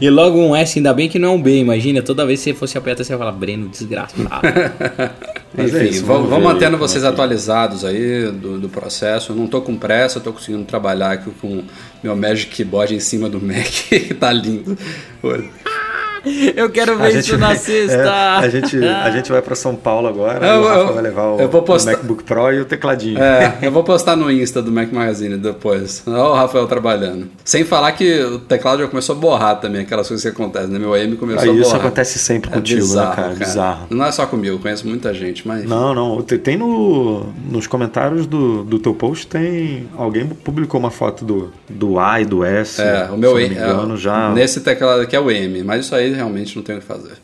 [0.00, 2.50] E logo um S, ainda bem que não é um B, imagina, toda vez que
[2.50, 4.22] você fosse apertar, você ia falar, Breno, desgraçado.
[5.56, 9.32] Mas é Enfim, isso, vamos, vamos mantendo é vocês atualizados aí do, do processo.
[9.32, 11.64] Eu não tô com pressa, tô conseguindo trabalhar aqui com
[12.02, 14.76] meu Magic Keyboard em cima do Mac, que tá lindo.
[16.56, 17.94] Eu quero A ver gente, isso na vai- sexta.
[17.96, 20.44] é, a, gente, a gente vai para São Paulo agora.
[20.46, 22.60] Eu- e o Rafa eu- vai levar o, eu vou postar- o MacBook Pro e
[22.60, 23.18] o tecladinho.
[23.22, 26.02] É, eu vou postar no Insta do Mac Magazine depois.
[26.06, 27.28] Olha o Rafael trabalhando.
[27.44, 30.78] Sem falar que o teclado já começou a borrar também, aquelas coisas que acontecem, né?
[30.78, 31.80] Meu M começou Aí a isso borrar.
[31.86, 33.34] acontece sempre É contigo, bizarro, né, cara?
[33.34, 33.86] Bizarro.
[33.90, 35.64] Não é só comigo, eu conheço muita gente, mas.
[35.64, 36.22] Não, não.
[36.22, 39.88] Te- Tem no, nos comentários do, do teu post, tem.
[39.96, 42.80] Alguém publicou uma foto do, do A e do S.
[42.82, 44.30] É, o meu se não me engano, é, já.
[44.30, 47.18] Nesse teclado aqui é o M, mas isso aí realmente não tem o que fazer.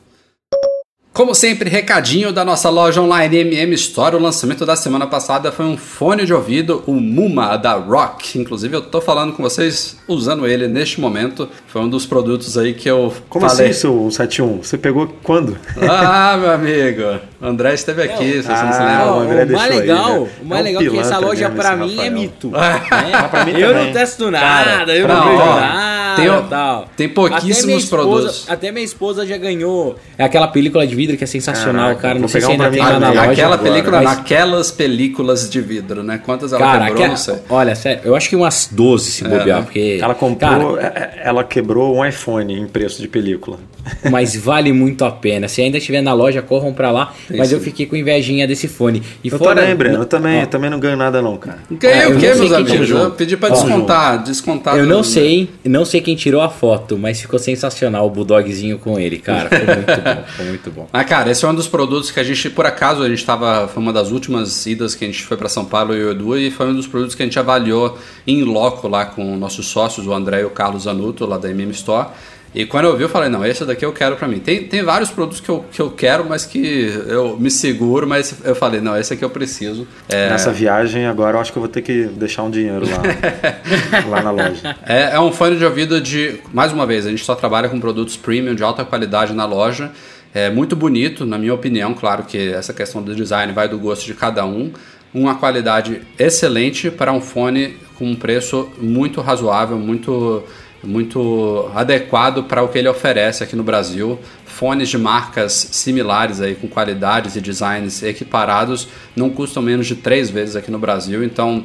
[1.12, 4.16] Como sempre, recadinho da nossa loja online MM Store.
[4.16, 8.38] O lançamento da semana passada foi um fone de ouvido, o Muma da Rock.
[8.38, 11.50] Inclusive, eu tô falando com vocês usando ele neste momento.
[11.66, 13.66] Foi um dos produtos aí que eu Como falei.
[13.68, 14.62] assim, seu 71?
[14.62, 15.58] Você pegou quando?
[15.86, 17.02] Ah, meu amigo.
[17.42, 19.04] O André esteve aqui, se você não se Ah, lembra.
[19.04, 20.28] o Não, André o mais aí, legal, né?
[20.40, 22.12] o mais É um legal é que essa loja mesmo, pra esse mim é Rafael.
[22.12, 22.48] mito.
[22.56, 26.16] Mas pra mim eu não testo Cara, nada, eu pra não mim, vejo ó, nada.
[26.16, 26.88] tem tal.
[26.96, 28.44] tem pouquíssimos Até esposa- produtos.
[28.48, 29.96] Até minha esposa já ganhou.
[30.16, 32.18] É aquela película de vidro que é sensacional, Caraca, cara.
[32.18, 33.22] Não sei se um ainda tem lá na loja.
[33.32, 36.20] Aquela agora, película, mas- naquelas películas de vidro, né?
[36.24, 37.34] Quantas ela Cara, quebrou, aquela- não sei.
[37.50, 39.62] olha, sério, eu acho que umas 12 se bobear, né?
[39.62, 39.98] porque.
[40.00, 43.58] Ela comprou, Cara, é- é- ela quebrou um iPhone em preço de película.
[44.12, 45.48] mas vale muito a pena.
[45.48, 47.12] Se ainda estiver na loja, corram pra lá.
[47.26, 49.02] Tem mas eu fiquei com invejinha desse fone.
[49.24, 49.60] E Eu fora.
[49.60, 51.58] também, Breno, eu também, Ó, eu também não ganho nada não, cara.
[51.68, 52.90] Ganhei É, o quê, meus amigos?
[52.90, 54.76] Eu pedi pra Ó, descontar, descontar.
[54.76, 58.98] Eu não sei, não sei quem tirou a foto, mas ficou sensacional o bulldogzinho com
[59.00, 59.48] ele, cara.
[59.48, 60.88] Foi muito bom, foi muito bom.
[60.92, 63.66] Ah, cara, esse é um dos produtos que a gente, por acaso, a gente tava.
[63.66, 66.36] Foi uma das últimas idas que a gente foi pra São Paulo e o Edu,
[66.36, 70.06] e foi um dos produtos que a gente avaliou em loco lá com nossos sócios,
[70.06, 72.08] o André e o Carlos Zanuto, lá da MM Store.
[72.54, 74.38] E quando eu vi, eu falei, não, esse daqui eu quero pra mim.
[74.38, 78.34] Tem, tem vários produtos que eu, que eu quero, mas que eu me seguro, mas
[78.44, 79.88] eu falei, não, esse aqui eu preciso.
[80.08, 83.00] É, Nessa viagem agora eu acho que eu vou ter que deixar um dinheiro lá,
[84.06, 84.76] lá na loja.
[84.84, 86.40] É, é um fone de ouvido de.
[86.52, 89.90] Mais uma vez, a gente só trabalha com produtos premium de alta qualidade na loja.
[90.34, 91.92] É muito bonito, na minha opinião.
[91.92, 94.72] Claro que essa questão do design vai do gosto de cada um.
[95.12, 100.42] Uma qualidade excelente para um fone com um preço muito razoável, muito,
[100.82, 104.18] muito adequado para o que ele oferece aqui no Brasil.
[104.46, 110.30] Fones de marcas similares aí, com qualidades e designs equiparados, não custam menos de três
[110.30, 111.22] vezes aqui no Brasil.
[111.22, 111.64] Então,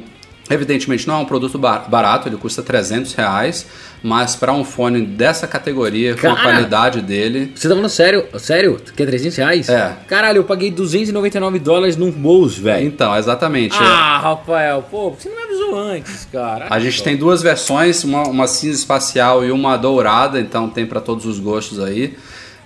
[0.50, 3.66] Evidentemente não é um produto ba- barato, ele custa 300 reais,
[4.02, 6.42] mas para um fone dessa categoria, com a Cara!
[6.42, 8.26] qualidade dele, Você tá falando sério?
[8.38, 8.80] Sério?
[8.96, 9.68] Que é 300 reais?
[9.68, 9.92] É.
[10.06, 12.86] Caralho, eu paguei 299 dólares num Bose, velho.
[12.86, 13.76] então, exatamente.
[13.78, 16.66] Ah, Rafael, pô, por que você não me avisou antes, cara?
[16.70, 21.00] A gente tem duas versões, uma, uma cinza espacial e uma dourada, então tem para
[21.00, 22.16] todos os gostos aí.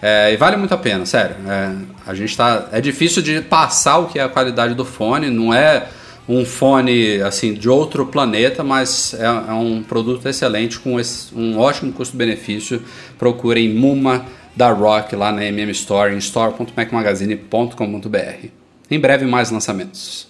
[0.01, 1.37] É, e vale muito a pena, sério.
[1.49, 1.73] É,
[2.07, 2.67] a gente tá.
[2.73, 5.87] É difícil de passar o que é a qualidade do fone, não é
[6.29, 11.59] um fone assim de outro planeta, mas é, é um produto excelente com esse- um
[11.59, 12.81] ótimo custo-benefício.
[13.19, 18.47] Procurem Muma da Rock lá na MM Store, em store.macmagazine.com.br.
[18.91, 20.29] Em breve mais lançamentos.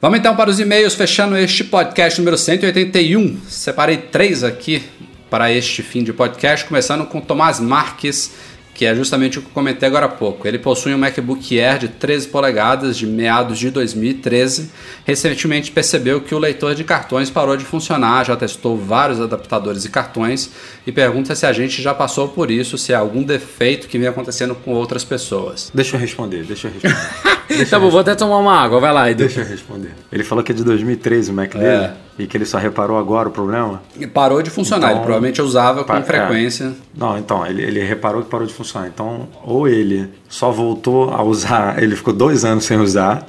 [0.00, 3.40] Vamos então para os e-mails, fechando este podcast número 181.
[3.48, 4.82] Separei três aqui
[5.30, 8.32] para este fim de podcast, começando com Tomás Marques,
[8.74, 10.46] que é justamente o que eu comentei agora há pouco.
[10.46, 14.70] Ele possui um MacBook Air de 13 polegadas de meados de 2013.
[15.04, 19.88] Recentemente percebeu que o leitor de cartões parou de funcionar, já testou vários adaptadores e
[19.88, 20.50] cartões
[20.84, 24.08] e pergunta se a gente já passou por isso, se há algum defeito que vem
[24.08, 25.70] acontecendo com outras pessoas.
[25.72, 27.66] Deixa eu responder, deixa eu responder.
[27.70, 29.24] tá bom, vou até tomar uma água, vai lá, Edu.
[29.24, 29.92] Deixa eu responder.
[30.10, 31.94] Ele falou que é de 2013 o Mac dele É.
[32.18, 33.82] e que ele só reparou agora o problema.
[33.98, 36.64] E parou de funcionar, Então, ele provavelmente usava com frequência.
[36.66, 36.70] é.
[36.96, 38.86] Não, então, ele, ele reparou que parou de funcionar.
[38.88, 43.26] Então, ou ele só voltou a usar, ele ficou dois anos sem usar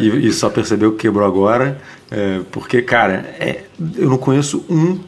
[0.00, 1.78] e, e só percebeu que quebrou agora.
[2.10, 3.64] é, porque, cara, é-
[3.96, 4.98] eu não conheço um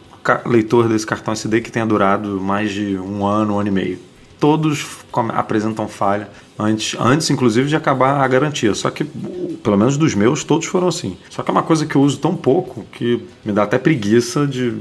[0.46, 3.98] leitor desse cartão SD que tenha durado mais de um ano, um ano e meio.
[4.48, 4.84] Todos
[5.32, 6.28] apresentam falha
[6.58, 8.74] antes, antes, inclusive, de acabar a garantia.
[8.74, 9.02] Só que,
[9.62, 11.16] pelo menos dos meus, todos foram assim.
[11.30, 14.46] Só que é uma coisa que eu uso tão pouco que me dá até preguiça
[14.46, 14.74] de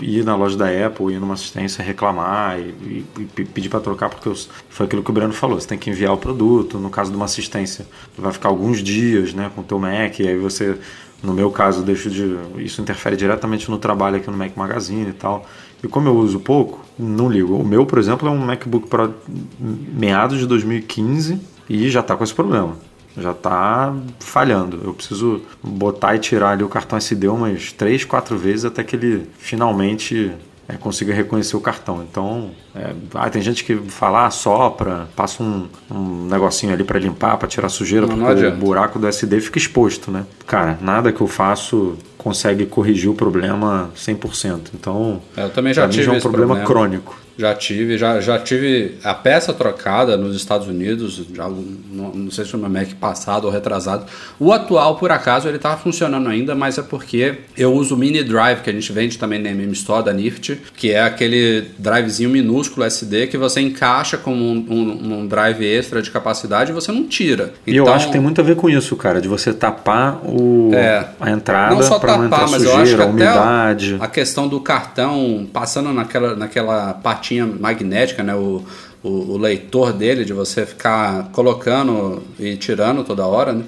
[0.00, 3.80] ir na loja da Apple, ir numa assistência reclamar e, e- e pe- pedir para
[3.80, 4.36] trocar, porque eu-
[4.68, 7.16] foi aquilo que o Breno falou, você tem que enviar o produto, no caso de
[7.16, 7.84] uma assistência,
[8.16, 10.78] vai ficar alguns dias né, com o teu Mac, e aí você,
[11.20, 12.36] no meu caso, deixo de.
[12.58, 15.44] Isso interfere diretamente no trabalho aqui no Mac Magazine e tal.
[15.82, 17.56] E como eu uso pouco, não ligo.
[17.56, 19.14] O meu, por exemplo, é um MacBook Pro
[19.58, 22.76] meados de 2015 e já está com esse problema
[23.16, 24.80] já tá falhando.
[24.84, 28.96] Eu preciso botar e tirar ali o cartão SD umas três, quatro vezes até que
[28.96, 30.32] ele finalmente
[30.68, 32.04] é, consiga reconhecer o cartão.
[32.08, 36.98] Então, é, ah, tem gente que fala, ah, sopra, passa um, um negocinho ali para
[36.98, 38.64] limpar, para tirar sujeira, Não, não porque o adianta.
[38.64, 40.24] buraco do SD fica exposto, né?
[40.46, 44.60] Cara, nada que eu faço consegue corrigir o problema 100%.
[44.74, 46.66] Então, É, Eu também já mim tive já é um problema, problema.
[46.66, 47.18] crônico.
[47.40, 52.44] Já tive, já, já tive a peça trocada nos Estados Unidos, já, não, não sei
[52.44, 54.04] se foi no Mac passado ou retrasado.
[54.38, 58.22] O atual, por acaso, ele estava funcionando ainda, mas é porque eu uso o mini
[58.22, 62.28] drive que a gente vende também na MM Store da Nift, que é aquele drivezinho
[62.28, 66.92] minúsculo SD que você encaixa como um, um- um drive extra de capacidade e você
[66.92, 67.54] não tira.
[67.66, 70.20] E eu Então, acho que tem muito a ver com isso, cara, de você tapar
[70.26, 71.08] o, É.
[71.18, 73.96] a entrada não só para não tapar, entrar mas eu acho que sujeira, até umidade.
[73.98, 76.92] a questão do cartão passando naquela, naquela
[77.38, 78.34] magnética, né?
[78.34, 78.64] O,
[79.02, 83.64] o, o leitor dele, de você ficar colocando e tirando toda hora, né?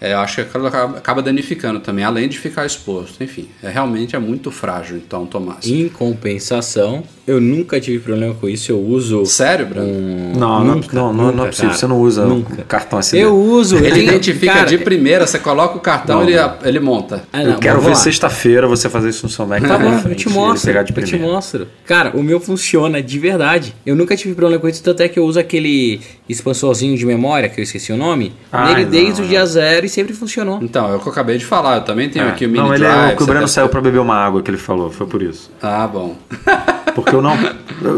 [0.00, 3.22] É, eu acho que acaba, acaba danificando também, além de ficar exposto.
[3.22, 5.66] Enfim, é, realmente é muito frágil, então, Tomás.
[5.66, 8.70] Em compensação, eu nunca tive problema com isso.
[8.72, 9.24] Eu uso.
[9.26, 9.86] Sério, Bruno?
[9.86, 11.68] um- Não, não, nunca, não, não, não é nunca, possível.
[11.70, 11.78] cara.
[11.80, 12.62] Você não usa Nunca.
[12.62, 13.22] o cartão SD.
[13.24, 13.76] Eu uso.
[13.76, 16.54] Ele eu tenho- identifica cara, de primeira, você coloca o cartão Não, ele, não.
[16.64, 17.24] ele monta.
[17.32, 19.60] Ah, Eu quero ver sexta-feira você fazer isso no seu Mac.
[19.62, 20.66] Tá na bom, eu te e mostro.
[20.66, 21.66] pegar de eu te mostro.
[21.84, 23.74] Cara, o meu funciona de verdade.
[23.84, 27.48] Eu nunca tive problema com isso, tanto é que eu uso aquele expansorzinho de memória,
[27.48, 30.58] que eu esqueci o nome, Ai, nele não, desde o dia zero e sempre funcionou.
[30.62, 31.76] Então, é o que eu acabei de falar.
[31.76, 32.28] Eu também tenho É.
[32.28, 33.10] aqui o mini não, ele drive.
[33.10, 35.06] é o que o Breno deve- saiu pra beber uma água que ele falou, foi
[35.06, 35.50] por isso.
[35.62, 36.16] Ah, bom.
[36.96, 37.36] Porque eu não.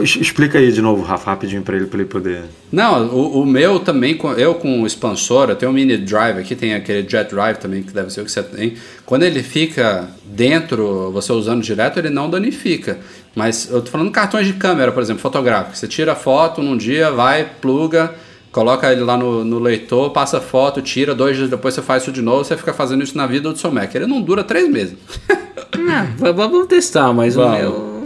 [0.03, 2.43] explica aí de novo, Rafa, rapidinho pra ele, pra ele poder.
[2.71, 6.55] Não, o, o meu também, eu com o expansor, eu tenho um mini drive aqui,
[6.55, 8.75] tem aquele jet drive também, que deve ser o que você tem.
[9.07, 12.99] Quando ele fica dentro, você usando direto, ele não danifica.
[13.37, 15.77] Mas eu tô falando cartões de câmera, por exemplo, fotográfico.
[15.77, 18.13] Você tira a foto num dia, vai, pluga,
[18.51, 22.03] coloca ele lá no, no leitor, passa a foto, tira, dois dias depois você faz
[22.03, 23.95] isso de novo, você fica fazendo isso na vida do seu Mac.
[23.95, 24.97] Ele não dura três meses.
[25.91, 27.57] Ah, v- vamos testar, mas Vamos.
[27.59, 27.98] o meu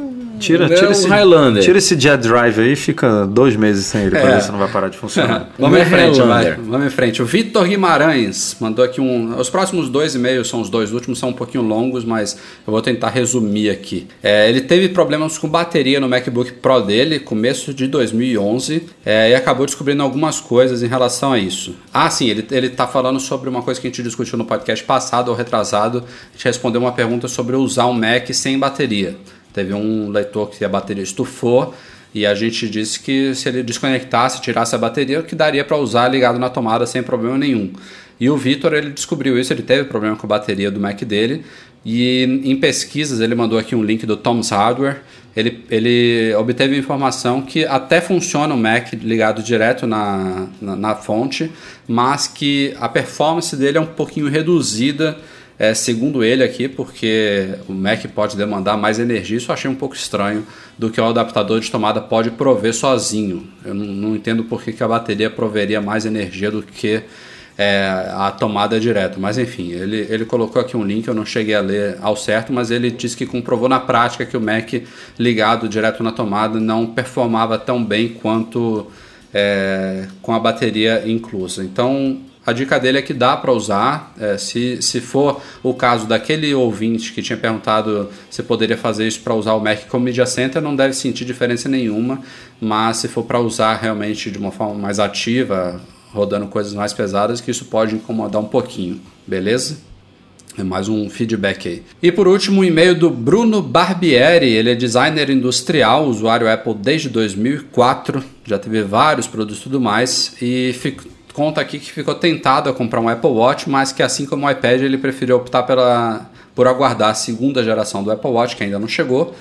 [0.42, 1.62] tira, é um esse, Highlander.
[1.62, 4.34] tira esse jet drive aí e fica dois meses sem ele, pra É.
[4.34, 5.50] ver se não vai parar de funcionar.
[5.58, 6.54] Vamos em meu frente, vai.
[6.56, 7.22] Vamos em frente.
[7.22, 9.38] O Vitor Guimarães mandou aqui um.
[9.38, 12.34] Os próximos dois e-mails são os dois últimos, são um pouquinho longos, mas
[12.66, 14.06] eu vou tentar resumir aqui.
[14.22, 19.34] É, ele teve problemas com bateria no MacBook Pro dele, começo de 2011, é, e
[19.34, 21.74] acabou descobrindo algumas coisas em relação a isso.
[21.92, 24.84] Ah, sim, ele, ele tá falando sobre uma coisa que a gente discutiu no podcast
[24.84, 25.98] passado ou retrasado.
[25.98, 29.16] A gente respondeu uma pergunta sobre usar um Mac sem bateria.
[29.52, 31.74] Teve um leitor que a bateria estufou.
[32.14, 36.08] E a gente disse que se ele desconectasse, tirasse a bateria, que daria para usar
[36.08, 37.72] ligado na tomada sem problema nenhum.
[38.20, 41.44] E o Vitor, ele descobriu isso, ele teve problema com a bateria do Mac dele.
[41.84, 45.00] E em pesquisas, ele mandou aqui um link do Tom's Hardware.
[45.34, 51.50] Ele, ele obteve informação que até funciona o Mac ligado direto na, na, na fonte,
[51.88, 55.16] mas que a performance dele é um pouquinho reduzida
[55.58, 59.74] é, segundo ele aqui, porque o Mac pode demandar mais energia, isso eu achei um
[59.74, 60.46] pouco estranho
[60.78, 63.46] do que o adaptador de tomada pode prover sozinho.
[63.64, 67.02] Eu não, não entendo por que, que a bateria proveria mais energia do que
[67.56, 69.20] é, a tomada direto.
[69.20, 72.52] Mas enfim, ele, ele colocou aqui um link, eu não cheguei a ler ao certo,
[72.52, 74.72] mas ele disse que comprovou na prática que o Mac
[75.18, 78.86] ligado direto na tomada não performava tão bem quanto
[79.32, 81.62] é, com a bateria inclusa.
[81.62, 84.12] Então a dica dele é que dá para usar.
[84.18, 89.20] é, se, se for o caso daquele ouvinte que tinha perguntado se poderia fazer isso
[89.20, 92.20] para usar o Mac como Media Center, não deve sentir diferença nenhuma.
[92.60, 95.80] Mas se for para usar realmente de uma forma mais ativa,
[96.12, 99.78] rodando coisas mais pesadas, que isso pode incomodar um pouquinho, beleza?
[100.58, 101.82] É mais um feedback aí.
[102.02, 104.50] E por último, um e-mail do Bruno Barbieri.
[104.50, 110.34] Ele é designer industrial, usuário Apple desde 2004, já teve vários produtos e tudo mais.
[110.42, 114.26] E fico- conta aqui que ficou tentado a comprar um Apple Watch, mas que assim
[114.26, 118.56] como o iPad, ele preferiu optar pela, por aguardar a segunda geração do Apple Watch,
[118.56, 119.34] que ainda não chegou.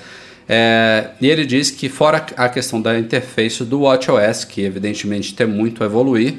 [0.48, 5.48] É, e ele diz que, fora a questão da interface do WatchOS, que evidentemente tem
[5.48, 6.36] muito a evoluir,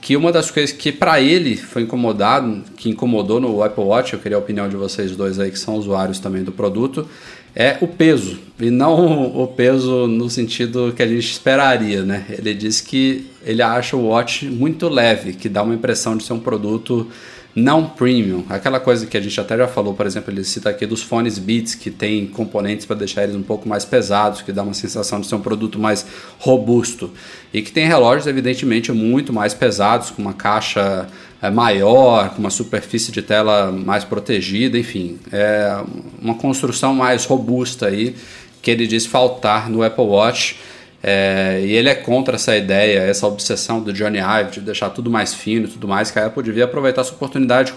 [0.00, 4.18] que uma das coisas que para ele foi incomodado, que incomodou no Apple Watch, eu
[4.18, 7.06] queria a opinião de vocês dois aí que são usuários também do produto,
[7.54, 12.24] é o peso, e não o peso no sentido que a gente esperaria, né?
[12.30, 16.32] Ele diz que ele acha o Watch muito leve, que dá uma impressão de ser
[16.32, 17.06] um produto
[17.54, 20.86] não premium, aquela coisa que a gente até já falou, por exemplo, ele cita aqui
[20.86, 24.62] dos fones Beats que tem componentes para deixar eles um pouco mais pesados, que dá
[24.62, 26.06] uma sensação de ser um produto mais
[26.38, 27.10] robusto
[27.52, 31.06] e que tem relógios evidentemente muito mais pesados, com uma caixa
[31.50, 35.82] maior, com uma superfície de tela mais protegida, enfim, é
[36.20, 38.14] uma construção mais robusta aí
[38.62, 40.56] que ele diz faltar no Apple Watch.
[41.04, 45.10] É, e ele é contra essa ideia, essa obsessão do Johnny Ive de deixar tudo
[45.10, 47.72] mais fino e tudo mais, que a Apple devia aproveitar essa oportunidade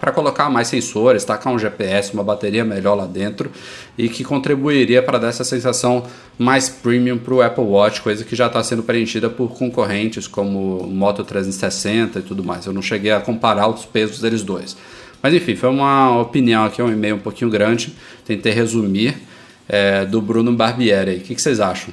[0.00, 3.52] para colocar mais sensores, tacar um GPS, uma bateria melhor lá dentro
[3.96, 6.04] e que contribuiria para dar essa sensação
[6.36, 10.88] mais premium para o Apple Watch, coisa que já está sendo preenchida por concorrentes como
[10.88, 12.66] Moto 360 e tudo mais.
[12.66, 14.76] Eu não cheguei a comparar os pesos deles dois.
[15.22, 17.94] Mas enfim, foi uma opinião aqui, um e-mail um pouquinho grande,
[18.24, 19.16] tentei resumir,
[19.68, 21.16] é, do Bruno Barbieri.
[21.16, 21.92] O que, que vocês acham?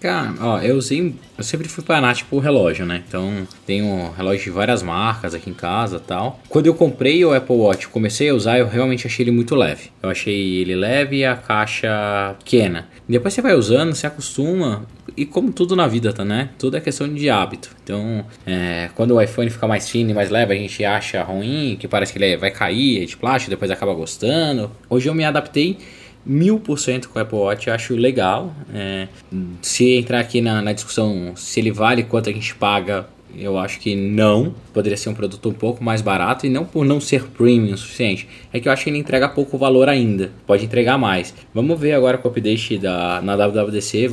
[0.00, 1.14] Cara, ó, eu usei.
[1.38, 3.02] Eu sempre fui fanático por relógio, né?
[3.06, 6.40] Então tenho relógio de várias marcas aqui em casa tal.
[6.48, 9.90] Quando eu comprei o Apple Watch comecei a usar, eu realmente achei ele muito leve.
[10.02, 12.88] Eu achei ele leve e a caixa pequena.
[13.08, 14.86] Depois você vai usando, você acostuma.
[15.16, 16.50] E como tudo na vida, tá, né?
[16.58, 17.70] Tudo é questão de hábito.
[17.82, 21.76] Então, é, quando o iPhone fica mais fino e mais leve, a gente acha ruim,
[21.78, 24.70] que parece que ele vai cair, é de plástico, depois acaba gostando.
[24.90, 25.78] Hoje eu me adaptei
[26.26, 28.52] mil por cento com o Apple Watch, eu acho legal.
[28.74, 29.08] É,
[29.62, 33.06] se entrar aqui na, na discussão se ele vale quanto a gente paga,
[33.38, 34.54] eu acho que não.
[34.72, 37.78] Poderia ser um produto um pouco mais barato e não por não ser premium o
[37.78, 38.28] suficiente.
[38.52, 40.32] É que eu acho que ele entrega pouco valor ainda.
[40.46, 41.34] Pode entregar mais.
[41.54, 44.12] Vamos ver agora com o update da, na WWDC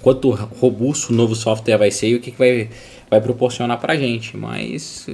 [0.00, 2.68] quanto robusto o novo software vai ser e o que, que vai,
[3.10, 4.36] vai proporcionar pra gente.
[4.36, 5.06] Mas.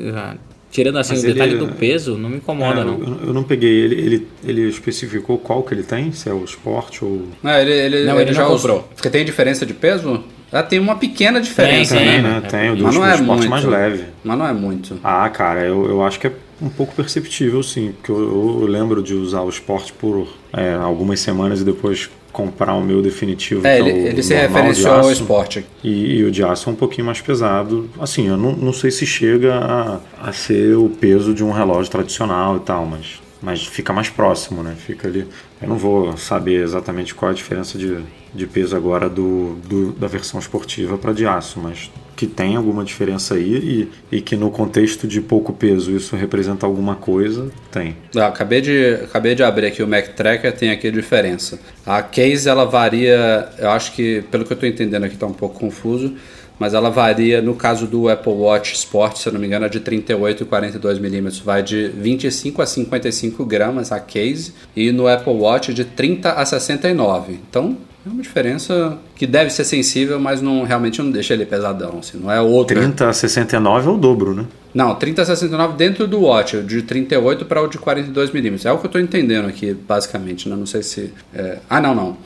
[0.71, 2.99] Ah, Tirando assim Mas o detalhe ele- do peso, não me incomoda É, não.
[3.01, 3.71] Eu, eu não peguei.
[3.71, 6.13] Ele, ele, ele especificou qual que ele tem?
[6.13, 7.27] Se é o Sport ou.
[7.43, 8.89] Não, ele, ele, Não, ele já não comprou.
[8.95, 10.23] Porque tem diferença de peso?
[10.53, 12.41] Já tem uma pequena diferença, Tem, Tem, né?
[12.41, 12.49] né?
[12.49, 12.71] Tem.
[12.71, 13.51] O do, Mas não é Sport muito.
[13.51, 14.05] mais leve.
[14.25, 14.99] Mas não é muito.
[15.05, 17.93] Ah, cara, eu, eu acho que é um pouco perceptível, sim.
[17.93, 22.11] Porque eu, eu lembro de usar o Sport por é, algumas semanas e depois
[22.41, 23.67] comprar o meu definitivo.
[23.67, 25.65] É, que ele, o ele se referenciou ao esporte.
[25.85, 27.89] E, e o de aço é um pouquinho mais pesado.
[28.01, 31.91] Assim, eu não, não sei se chega a, a ser o peso de um relógio
[31.91, 34.75] tradicional e tal, mas, mas fica mais próximo, né?
[34.77, 35.27] Fica ali.
[35.61, 37.99] Eu não vou saber exatamente qual é a diferença de,
[38.35, 42.85] de peso agora do, do- da versão esportiva para de aço, mas que tem alguma
[42.85, 47.97] diferença aí e, e que no contexto de pouco peso isso representa alguma coisa, tem.
[48.15, 51.59] Ah, acabei, de, acabei de abrir aqui o Mac Tracker, tem aqui a diferença.
[51.87, 55.33] A case ela varia, eu acho que, pelo que eu estou entendendo aqui, está um
[55.33, 56.15] pouco confuso,
[56.61, 59.69] mas ela varia, no caso do Apple Watch Sport, se eu não me engano, é
[59.69, 65.09] de 38 e 42 milímetros, vai de 25 a 55 gramas a case, e no
[65.09, 67.33] Apple Watch de 30 a 69.
[67.49, 71.99] Então, é uma diferença que deve ser sensível, mas não realmente não deixa ele pesadão,
[71.99, 72.77] assim, não é outro.
[72.79, 74.45] 30 a 69 é o dobro, né?
[74.73, 78.65] Não, 30 a 69 dentro do Watch, de 38 para o de 42 milímetros.
[78.67, 80.49] É o que eu estou entendendo aqui, basicamente.
[80.49, 80.55] Né?
[80.55, 81.13] Não sei se.
[81.35, 82.17] é- Ah, não, não.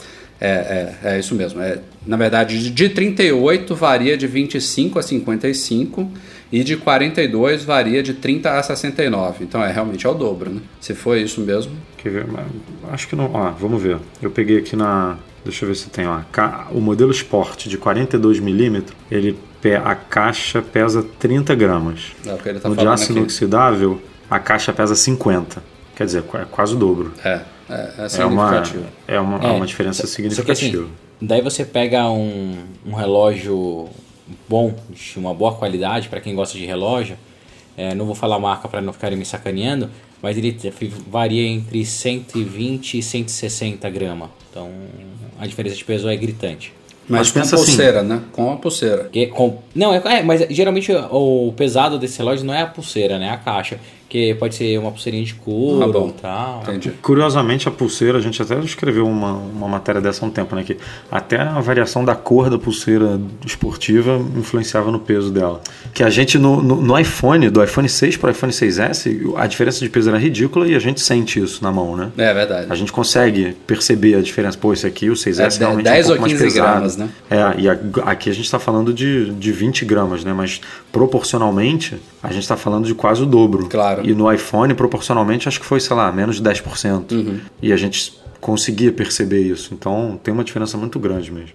[0.41, 1.61] É, é, é isso mesmo.
[1.61, 6.11] É, na verdade, de- de 38 varia de 25 a 55
[6.53, 9.45] e de 42 varia de 30 a 69.
[9.45, 10.61] Então é realmente é o dobro, né?
[10.80, 11.72] Se for isso mesmo.
[11.99, 12.26] Quer ver?
[12.93, 13.30] Acho que não.
[13.32, 13.99] Ó, vamos ver.
[14.20, 15.16] Eu peguei aqui na.
[15.45, 16.05] Deixa eu ver se tem.
[16.32, 19.39] Ca- o modelo Sport de 42mm, ele
[19.82, 22.12] a caixa pesa 30 gramas.
[22.26, 23.18] É tá no de aço aqui.
[23.18, 25.62] inoxidável, a caixa pesa 50.
[25.97, 27.12] Quer dizer, é quase o dobro.
[27.24, 28.62] É, é, é É uma,
[29.09, 30.83] é uma, é uma diferença que significativa.
[30.85, 32.55] assim, daí você pega um,
[32.87, 33.89] um relógio
[34.49, 37.17] bom, de uma boa qualidade, para quem gosta de relógio.
[37.77, 39.91] é, não vou falar marca para não ficarem me sacaneando,
[40.23, 40.57] mas ele
[41.09, 44.29] varia entre 120 e 160 gramas.
[44.51, 44.71] Então
[45.39, 46.73] a diferença de peso é gritante.
[47.07, 48.23] Mas, Mas com pensa assim- pulseira, né?
[48.33, 49.11] Com a pulseira.
[49.12, 53.19] Que com, não, é, é, mas geralmente o pesado desse relógio não é a pulseira,
[53.19, 53.27] né?
[53.27, 53.79] É a caixa.
[54.15, 56.09] Que pode ser uma pulseirinha de couro Ah, bom.
[56.11, 56.62] tal.
[56.62, 56.93] Entendi.
[57.03, 60.62] Curiosamente, a pulseira, a gente até escreveu uma, uma matéria dessa há um tempo, né?
[60.62, 60.77] Que
[61.11, 65.61] até a variação da cor da pulseira esportiva influenciava no peso dela.
[65.93, 69.49] Que a gente, no, no, no iPhone, do iPhone 6 para o iPhone 6S, a
[69.49, 72.12] diferença de peso era ridícula e a gente sente isso na mão, né?
[72.17, 72.69] É verdade.
[72.71, 74.57] A gente consegue perceber a diferença.
[74.57, 76.71] Pô, esse aqui, o 6S, É, realmente 10 é um ou pouco 15 mais pesado.
[76.73, 77.09] gramas, né?
[77.29, 80.33] É, e a- aqui a gente está falando de, de 20 gramas, né?
[80.33, 80.61] Mas
[80.93, 83.67] proporcionalmente, a gente está falando de quase o dobro.
[83.69, 84.03] Claro.
[84.05, 87.12] E no iPhone, proporcionalmente, acho que foi, sei lá, menos de 10%.
[87.12, 87.40] Uhum.
[87.62, 89.72] E a gente conseguia perceber isso.
[89.72, 91.55] Então, tem uma diferença muito grande mesmo.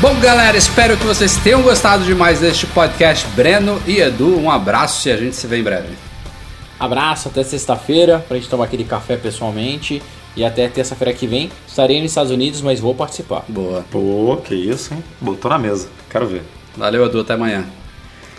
[0.00, 3.26] Bom, galera, espero que vocês tenham gostado demais deste podcast.
[3.36, 5.94] Breno e Edu, um abraço e a gente se vê em breve.
[6.78, 10.02] Abraço, até sexta-feira pra gente tomar aquele café pessoalmente.
[10.36, 11.50] E até terça-feira que vem.
[11.68, 13.44] Estarei nos Estados Unidos, mas vou participar.
[13.48, 13.84] Boa.
[13.90, 15.04] Pô, que isso, hein?
[15.20, 15.88] Botou na mesa.
[16.08, 16.42] Quero ver.
[16.76, 17.64] Valeu, Edu, até amanhã.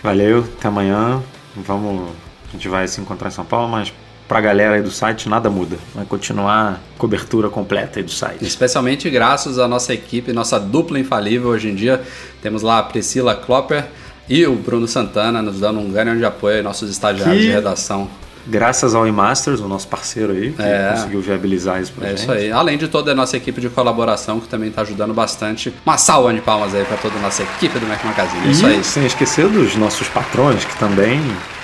[0.04, 1.22] Valeu, até amanhã.
[1.56, 2.10] Vamos.
[2.50, 3.92] A gente vai se encontrar em São Paulo, mas
[4.28, 5.78] pra galera aí do site nada muda.
[5.96, 8.44] Vai continuar a cobertura completa aí do site.
[8.44, 12.02] Especialmente graças à nossa equipe, nossa dupla infalível hoje em dia.
[12.42, 13.86] Temos lá a Priscila Klopper
[14.30, 18.08] e o Bruno Santana nos dando um grande apoio, nossos estagiários Que- de redação.
[18.46, 20.92] Graças ao eMasters, o nosso parceiro aí, que É.
[20.96, 22.20] conseguiu viabilizar isso pra É gente.
[22.24, 22.52] isso aí.
[22.52, 25.74] Além de toda a nossa equipe de colaboração, que também está ajudando bastante.
[25.86, 28.48] Uma salva de palmas aí para toda a nossa equipe do Mac Magazine.
[28.48, 28.80] É isso aí.
[28.80, 31.22] E sem esquecer dos nossos patrões, que também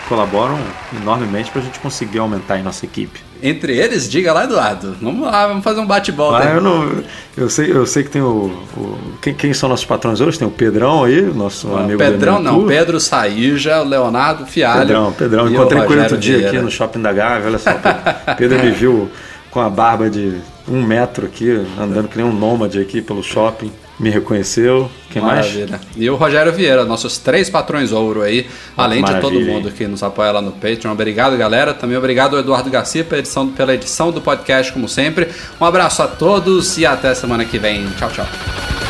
[0.07, 0.57] colaboram
[1.01, 3.19] enormemente pra gente conseguir aumentar a nossa equipe.
[3.41, 4.95] Entre eles, diga lá, Eduardo.
[5.01, 6.39] Vamos lá, vamos fazer um bate-bola.
[6.43, 6.91] Ah, eu não.
[7.37, 8.51] Eu sei, eu sei que tem o.
[8.75, 10.37] o- quem, quem são nossos patrões hoje?
[10.37, 11.97] Tem o Pedrão aí, nosso Não, amigo.
[11.97, 12.65] Pedrão não.
[12.67, 14.79] Pedro Saíja, Leonardo Fialho.
[14.81, 15.47] Pedrão, Pedrão.
[15.49, 16.51] Encontrei com ele outro dia Vieira.
[16.53, 17.71] aqui no shopping da Gávea, olha só.
[17.73, 19.09] Pedro- Pedro me viu
[19.49, 20.33] com a barba de
[20.67, 23.71] um metro aqui, andando que nem um nômade aqui pelo shopping.
[23.99, 24.89] Me reconheceu.
[25.09, 25.45] Quem mais?
[25.47, 25.81] Maravilha.
[25.97, 28.47] E o Rogério Vieira, nossos três patrões ouro aí,
[28.77, 30.91] além de todo maravilha, mundo que nos apoia lá no Patreon.
[30.91, 31.73] Obrigado, galera.
[31.73, 35.27] Também obrigado ao Eduardo Garcia pela edição, pela edição do podcast, como sempre.
[35.59, 37.89] Um abraço a todos e até semana que vem.
[37.97, 38.88] Tchau, tchau.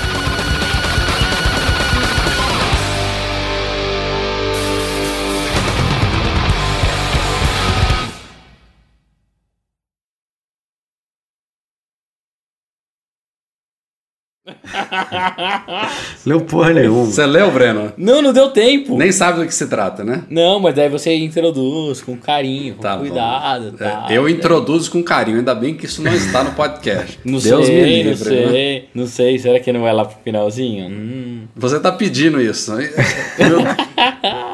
[16.25, 17.05] Leu porra nenhuma.
[17.05, 17.91] Você leu, Breno?
[17.97, 18.97] Não, não deu tempo.
[18.97, 20.23] Nem sabe do que se trata, né?
[20.29, 23.75] Não, mas daí você introduz com carinho, com Tá cuidado.
[23.79, 27.19] É, Tá, eu introduzo com carinho, ainda bem que isso não está no podcast.
[27.25, 28.09] Não Deus sei, me livre.
[28.09, 28.49] não né?
[28.51, 29.39] sei, não sei.
[29.39, 30.87] Será que não vai lá pro finalzinho?
[30.89, 31.43] Hum.
[31.55, 32.71] Você tá pedindo isso.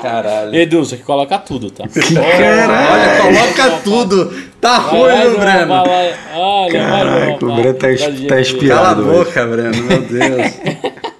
[0.01, 0.55] Caralho.
[0.55, 1.83] Edu, você que coloca tudo, tá?
[1.87, 4.33] Olha, coloca tudo.
[4.59, 5.67] Tá ruim, vai, Breno?
[5.67, 6.15] vai, vai.
[6.35, 8.83] Olha, vai, Caraca, vai, o Breno tá, tá vai, inspirado.
[8.83, 10.53] Cala a boca, Breno, meu Deus.